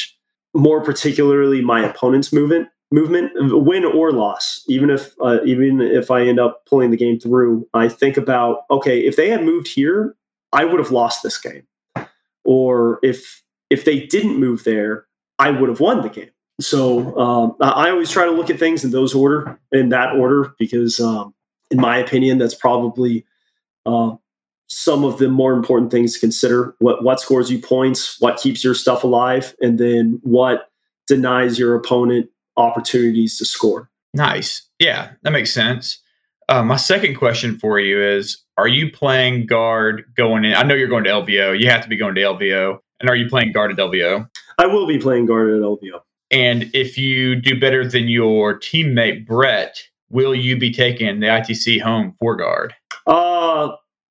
more 0.54 0.82
particularly 0.82 1.60
my 1.60 1.84
opponent's 1.84 2.32
movement 2.32 2.68
movement 2.92 3.30
win 3.36 3.84
or 3.84 4.10
loss 4.10 4.64
even 4.68 4.90
if 4.90 5.14
uh, 5.22 5.38
even 5.44 5.80
if 5.80 6.10
i 6.10 6.22
end 6.22 6.40
up 6.40 6.66
pulling 6.66 6.90
the 6.90 6.96
game 6.96 7.20
through 7.20 7.64
i 7.72 7.88
think 7.88 8.16
about 8.16 8.64
okay 8.68 9.00
if 9.00 9.14
they 9.14 9.28
had 9.28 9.44
moved 9.44 9.68
here 9.68 10.16
i 10.52 10.64
would 10.64 10.78
have 10.78 10.90
lost 10.90 11.22
this 11.22 11.38
game. 11.38 11.62
Or 12.44 12.98
if 13.02 13.42
if 13.68 13.84
they 13.84 14.06
didn't 14.06 14.38
move 14.38 14.64
there 14.64 15.06
i 15.38 15.50
would 15.50 15.68
have 15.68 15.80
won 15.80 16.02
the 16.02 16.08
game. 16.08 16.30
So 16.60 17.16
um, 17.18 17.56
i 17.60 17.90
always 17.90 18.10
try 18.10 18.24
to 18.24 18.32
look 18.32 18.50
at 18.50 18.58
things 18.58 18.84
in 18.84 18.90
those 18.90 19.14
order 19.14 19.58
in 19.72 19.90
that 19.90 20.16
order 20.16 20.54
because 20.58 21.00
um, 21.00 21.34
in 21.70 21.80
my 21.80 21.96
opinion 21.98 22.38
that's 22.38 22.54
probably 22.54 23.24
uh, 23.86 24.16
some 24.66 25.04
of 25.04 25.18
the 25.18 25.28
more 25.28 25.52
important 25.52 25.90
things 25.90 26.14
to 26.14 26.20
consider. 26.20 26.74
What 26.78 27.04
what 27.04 27.20
scores 27.20 27.50
you 27.50 27.58
points 27.58 28.20
what 28.20 28.38
keeps 28.38 28.64
your 28.64 28.74
stuff 28.74 29.04
alive 29.04 29.54
and 29.60 29.78
then 29.78 30.18
what 30.22 30.70
denies 31.06 31.58
your 31.58 31.74
opponent 31.74 32.30
opportunities 32.60 33.38
to 33.38 33.44
score. 33.44 33.90
Nice. 34.14 34.68
Yeah 34.78 35.12
that 35.22 35.30
makes 35.30 35.52
sense. 35.52 36.02
Uh, 36.48 36.62
my 36.64 36.76
second 36.76 37.14
question 37.14 37.58
for 37.58 37.78
you 37.78 38.02
is 38.02 38.44
are 38.56 38.68
you 38.68 38.90
playing 38.90 39.46
guard 39.46 40.04
going 40.16 40.44
in? 40.44 40.54
I 40.54 40.62
know 40.62 40.74
you're 40.74 40.88
going 40.88 41.04
to 41.04 41.10
lvo 41.10 41.58
you 41.58 41.68
have 41.70 41.82
to 41.82 41.88
be 41.88 41.96
going 41.96 42.14
to 42.14 42.20
lvo 42.20 42.78
and 43.00 43.08
are 43.08 43.16
you 43.16 43.28
playing 43.28 43.52
guard 43.52 43.70
at 43.70 43.78
lvo 43.78 44.28
i 44.58 44.66
will 44.66 44.86
be 44.86 44.98
playing 44.98 45.26
guard 45.26 45.48
at 45.48 45.60
lvo 45.60 46.00
and 46.30 46.70
if 46.74 46.98
you 46.98 47.36
do 47.36 47.58
better 47.58 47.86
than 47.86 48.08
your 48.08 48.58
teammate 48.58 49.26
brett 49.26 49.80
will 50.10 50.34
you 50.34 50.58
be 50.58 50.72
taking 50.72 51.20
the 51.20 51.26
itc 51.26 51.80
home 51.80 52.14
for 52.18 52.36
guard? 52.36 52.74
Uh 53.06 53.70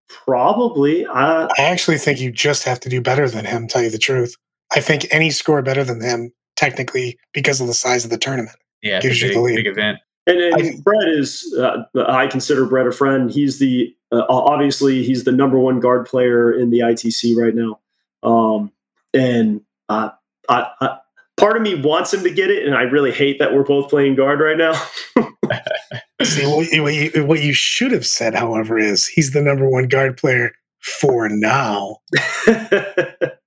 Probably. 0.10 1.06
I, 1.06 1.46
I 1.46 1.62
actually 1.64 1.98
think 1.98 2.20
you 2.20 2.32
just 2.32 2.64
have 2.64 2.80
to 2.82 2.90
do 2.90 3.02
better 3.02 3.30
than 3.30 3.46
him, 3.46 3.68
tell 3.68 3.84
you 3.84 3.90
the 3.90 3.98
truth. 3.98 4.36
I 4.76 4.80
think 4.80 5.08
any 5.12 5.30
score 5.30 5.62
better 5.62 5.84
than 5.84 6.02
him, 6.02 6.32
technically, 6.60 7.17
because 7.34 7.62
of 7.62 7.67
the 7.67 7.74
size 7.74 8.04
of 8.04 8.12
the 8.12 8.17
tournament. 8.17 8.58
Yeah, 8.82 9.00
gives 9.00 9.22
big, 9.22 9.30
you 9.30 9.36
the 9.36 9.41
lead. 9.41 9.56
Big 9.56 9.67
event. 9.67 10.00
And, 10.28 10.39
and 10.39 10.56
I, 10.56 10.82
Brett 10.82 11.08
is, 11.08 11.56
uh, 11.58 11.84
I 12.08 12.28
consider 12.28 12.65
Brett 12.65 12.86
a 12.86 12.91
friend. 12.91 13.32
He's 13.32 13.60
the, 13.60 13.95
uh, 14.12 14.26
obviously, 14.28 15.04
he's 15.04 15.24
the 15.24 15.32
number 15.32 15.58
one 15.58 15.80
guard 15.80 16.06
player 16.06 16.52
in 16.52 16.69
the 16.69 16.80
ITC 16.80 17.36
right 17.36 17.56
now. 17.56 17.80
Um, 18.22 18.74
and 19.13 19.62
uh, 19.88 20.10
I, 20.50 20.67
I, 20.82 20.98
part 21.38 21.56
of 21.56 21.63
me 21.63 21.82
wants 21.82 22.13
him 22.13 22.24
to 22.24 22.30
get 22.30 22.52
it, 22.52 22.65
and 22.65 22.76
I 22.76 22.82
really 22.84 23.12
hate 23.12 23.39
that 23.39 23.54
we're 23.54 23.63
both 23.63 23.89
playing 23.89 24.15
guard 24.15 24.41
right 24.41 24.58
now. 24.58 24.74
See, 26.24 26.45
what 26.45 26.93
you, 26.93 27.26
what 27.26 27.41
you 27.41 27.54
should 27.54 27.93
have 27.93 28.06
said, 28.06 28.36
however, 28.36 28.78
is 28.78 29.08
he's 29.08 29.32
the 29.32 29.41
number 29.41 29.67
one 29.67 29.88
guard 29.88 30.17
player 30.17 30.52
for 30.80 31.30
now. 31.30 31.98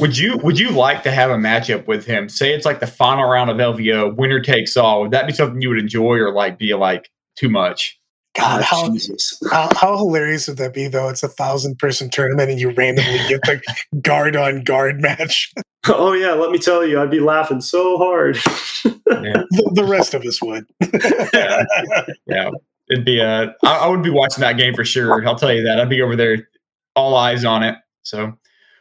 would 0.00 0.16
you 0.16 0.38
would 0.38 0.58
you 0.58 0.70
like 0.70 1.02
to 1.02 1.10
have 1.10 1.30
a 1.30 1.36
matchup 1.36 1.86
with 1.86 2.06
him? 2.06 2.28
Say 2.28 2.54
it's 2.54 2.64
like 2.64 2.80
the 2.80 2.86
final 2.86 3.28
round 3.28 3.50
of 3.50 3.56
LVO, 3.56 4.16
winner 4.16 4.40
takes 4.40 4.76
all. 4.76 5.02
Would 5.02 5.10
that 5.10 5.26
be 5.26 5.32
something 5.32 5.60
you 5.60 5.68
would 5.68 5.78
enjoy, 5.78 6.16
or 6.16 6.32
like 6.32 6.58
be 6.58 6.74
like 6.74 7.10
too 7.36 7.48
much? 7.48 7.98
God, 8.36 8.62
how, 8.62 8.94
how, 9.50 9.68
how 9.74 9.96
hilarious 9.96 10.46
would 10.46 10.58
that 10.58 10.72
be 10.72 10.86
though? 10.86 11.08
It's 11.08 11.24
a 11.24 11.28
thousand 11.28 11.78
person 11.78 12.08
tournament 12.08 12.50
and 12.50 12.60
you 12.60 12.70
randomly 12.70 13.18
get 13.28 13.40
the 13.42 13.60
guard 14.00 14.36
on 14.36 14.62
guard 14.62 15.00
match. 15.00 15.52
Oh 15.88 16.12
yeah, 16.12 16.32
let 16.34 16.50
me 16.50 16.58
tell 16.58 16.86
you, 16.86 17.00
I'd 17.00 17.10
be 17.10 17.20
laughing 17.20 17.60
so 17.60 17.98
hard. 17.98 18.36
yeah. 18.36 18.92
the, 19.06 19.72
the, 19.74 19.84
rest 19.84 20.14
of 20.14 20.22
us 20.24 20.40
would. 20.40 20.66
yeah. 21.34 21.64
yeah. 22.26 22.50
It'd 22.90 23.04
be 23.04 23.20
a 23.20 23.56
I, 23.64 23.78
I 23.78 23.86
would 23.88 24.02
be 24.02 24.10
watching 24.10 24.42
that 24.42 24.56
game 24.56 24.74
for 24.74 24.84
sure. 24.84 25.26
I'll 25.26 25.36
tell 25.36 25.52
you 25.52 25.64
that. 25.64 25.80
I'd 25.80 25.88
be 25.88 26.00
over 26.00 26.14
there 26.14 26.48
all 26.94 27.16
eyes 27.16 27.44
on 27.44 27.62
it. 27.62 27.74
So 28.02 28.38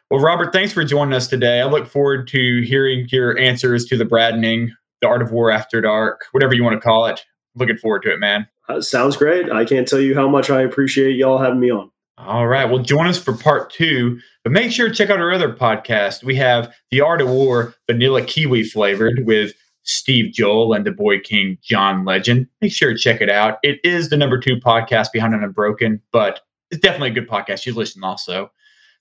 well, 0.10 0.22
Robert, 0.22 0.54
thanks 0.54 0.72
for 0.72 0.84
joining 0.84 1.14
us 1.14 1.28
today. 1.28 1.62
I 1.62 1.66
look 1.66 1.88
forward 1.88 2.28
to 2.30 2.62
hearing 2.62 3.08
your 3.12 3.38
answers 3.38 3.86
to 3.86 3.98
the 3.98 4.06
Bradening, 4.06 4.70
the 5.02 5.08
Art 5.08 5.22
of 5.22 5.32
War 5.32 5.52
After 5.52 5.82
Dark, 5.82 6.26
whatever 6.32 6.54
you 6.54 6.64
want 6.64 6.76
to 6.76 6.80
call 6.80 7.08
it. 7.08 7.26
Looking 7.56 7.78
forward 7.78 8.04
to 8.04 8.14
it, 8.14 8.20
man. 8.20 8.48
Uh, 8.70 8.82
sounds 8.82 9.18
great. 9.18 9.52
I 9.52 9.66
can't 9.66 9.88
tell 9.88 10.00
you 10.00 10.16
how 10.16 10.28
much 10.28 10.50
I 10.50 10.62
appreciate 10.62 11.16
y'all 11.16 11.38
having 11.38 11.60
me 11.60 11.72
on. 11.72 11.92
All 12.18 12.48
right. 12.48 12.66
Well, 12.66 12.82
join 12.82 13.08
us 13.08 13.22
for 13.22 13.34
part 13.36 13.70
two, 13.70 14.20
but 14.44 14.52
make 14.52 14.72
sure 14.72 14.88
to 14.88 14.94
check 14.94 15.10
out 15.10 15.20
our 15.20 15.32
other 15.32 15.54
podcast. 15.54 16.24
We 16.24 16.36
have 16.36 16.74
The 16.90 17.02
Art 17.02 17.22
of 17.22 17.30
War 17.30 17.76
Vanilla 17.88 18.24
Kiwi 18.24 18.64
flavored 18.64 19.26
with 19.26 19.54
Steve 19.84 20.34
Joel 20.34 20.74
and 20.74 20.86
the 20.86 20.92
Boy 20.92 21.20
King 21.20 21.58
John 21.62 22.06
Legend. 22.06 22.48
Make 22.62 22.72
sure 22.72 22.92
to 22.92 22.98
check 22.98 23.22
it 23.22 23.30
out. 23.30 23.60
It 23.62 23.80
is 23.84 24.10
the 24.10 24.18
number 24.18 24.40
two 24.40 24.56
podcast 24.56 25.12
behind 25.14 25.34
Unbroken, 25.36 26.02
but 26.12 26.42
it's 26.72 26.82
definitely 26.82 27.10
a 27.10 27.14
good 27.14 27.30
podcast. 27.30 27.66
You 27.66 27.74
listen 27.74 28.04
also. 28.04 28.52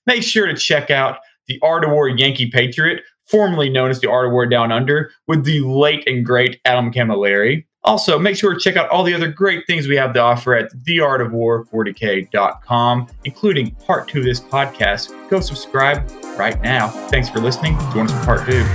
Make 0.07 0.23
sure 0.23 0.47
to 0.47 0.55
check 0.55 0.89
out 0.89 1.19
The 1.47 1.59
Art 1.61 1.83
of 1.83 1.91
War 1.91 2.07
Yankee 2.07 2.49
Patriot, 2.49 3.03
formerly 3.25 3.69
known 3.69 3.91
as 3.91 3.99
The 3.99 4.09
Art 4.09 4.25
of 4.25 4.31
War 4.31 4.47
Down 4.47 4.71
Under, 4.71 5.11
with 5.27 5.43
the 5.43 5.59
late 5.59 6.07
and 6.07 6.25
great 6.25 6.59
Adam 6.65 6.91
Camilleri. 6.91 7.65
Also, 7.83 8.17
make 8.17 8.35
sure 8.35 8.51
to 8.53 8.59
check 8.59 8.75
out 8.75 8.89
all 8.89 9.03
the 9.03 9.13
other 9.13 9.27
great 9.29 9.67
things 9.67 9.87
we 9.87 9.95
have 9.95 10.13
to 10.13 10.19
offer 10.19 10.55
at 10.55 10.73
theartofwar40k.com, 10.83 13.07
including 13.23 13.69
part 13.75 14.07
two 14.07 14.17
of 14.19 14.25
this 14.25 14.41
podcast. 14.41 15.13
Go 15.29 15.39
subscribe 15.39 16.09
right 16.37 16.59
now. 16.61 16.87
Thanks 17.09 17.29
for 17.29 17.39
listening. 17.39 17.77
Join 17.93 18.07
us 18.07 18.11
for 18.11 18.25
part 18.25 18.49
two. 18.49 18.65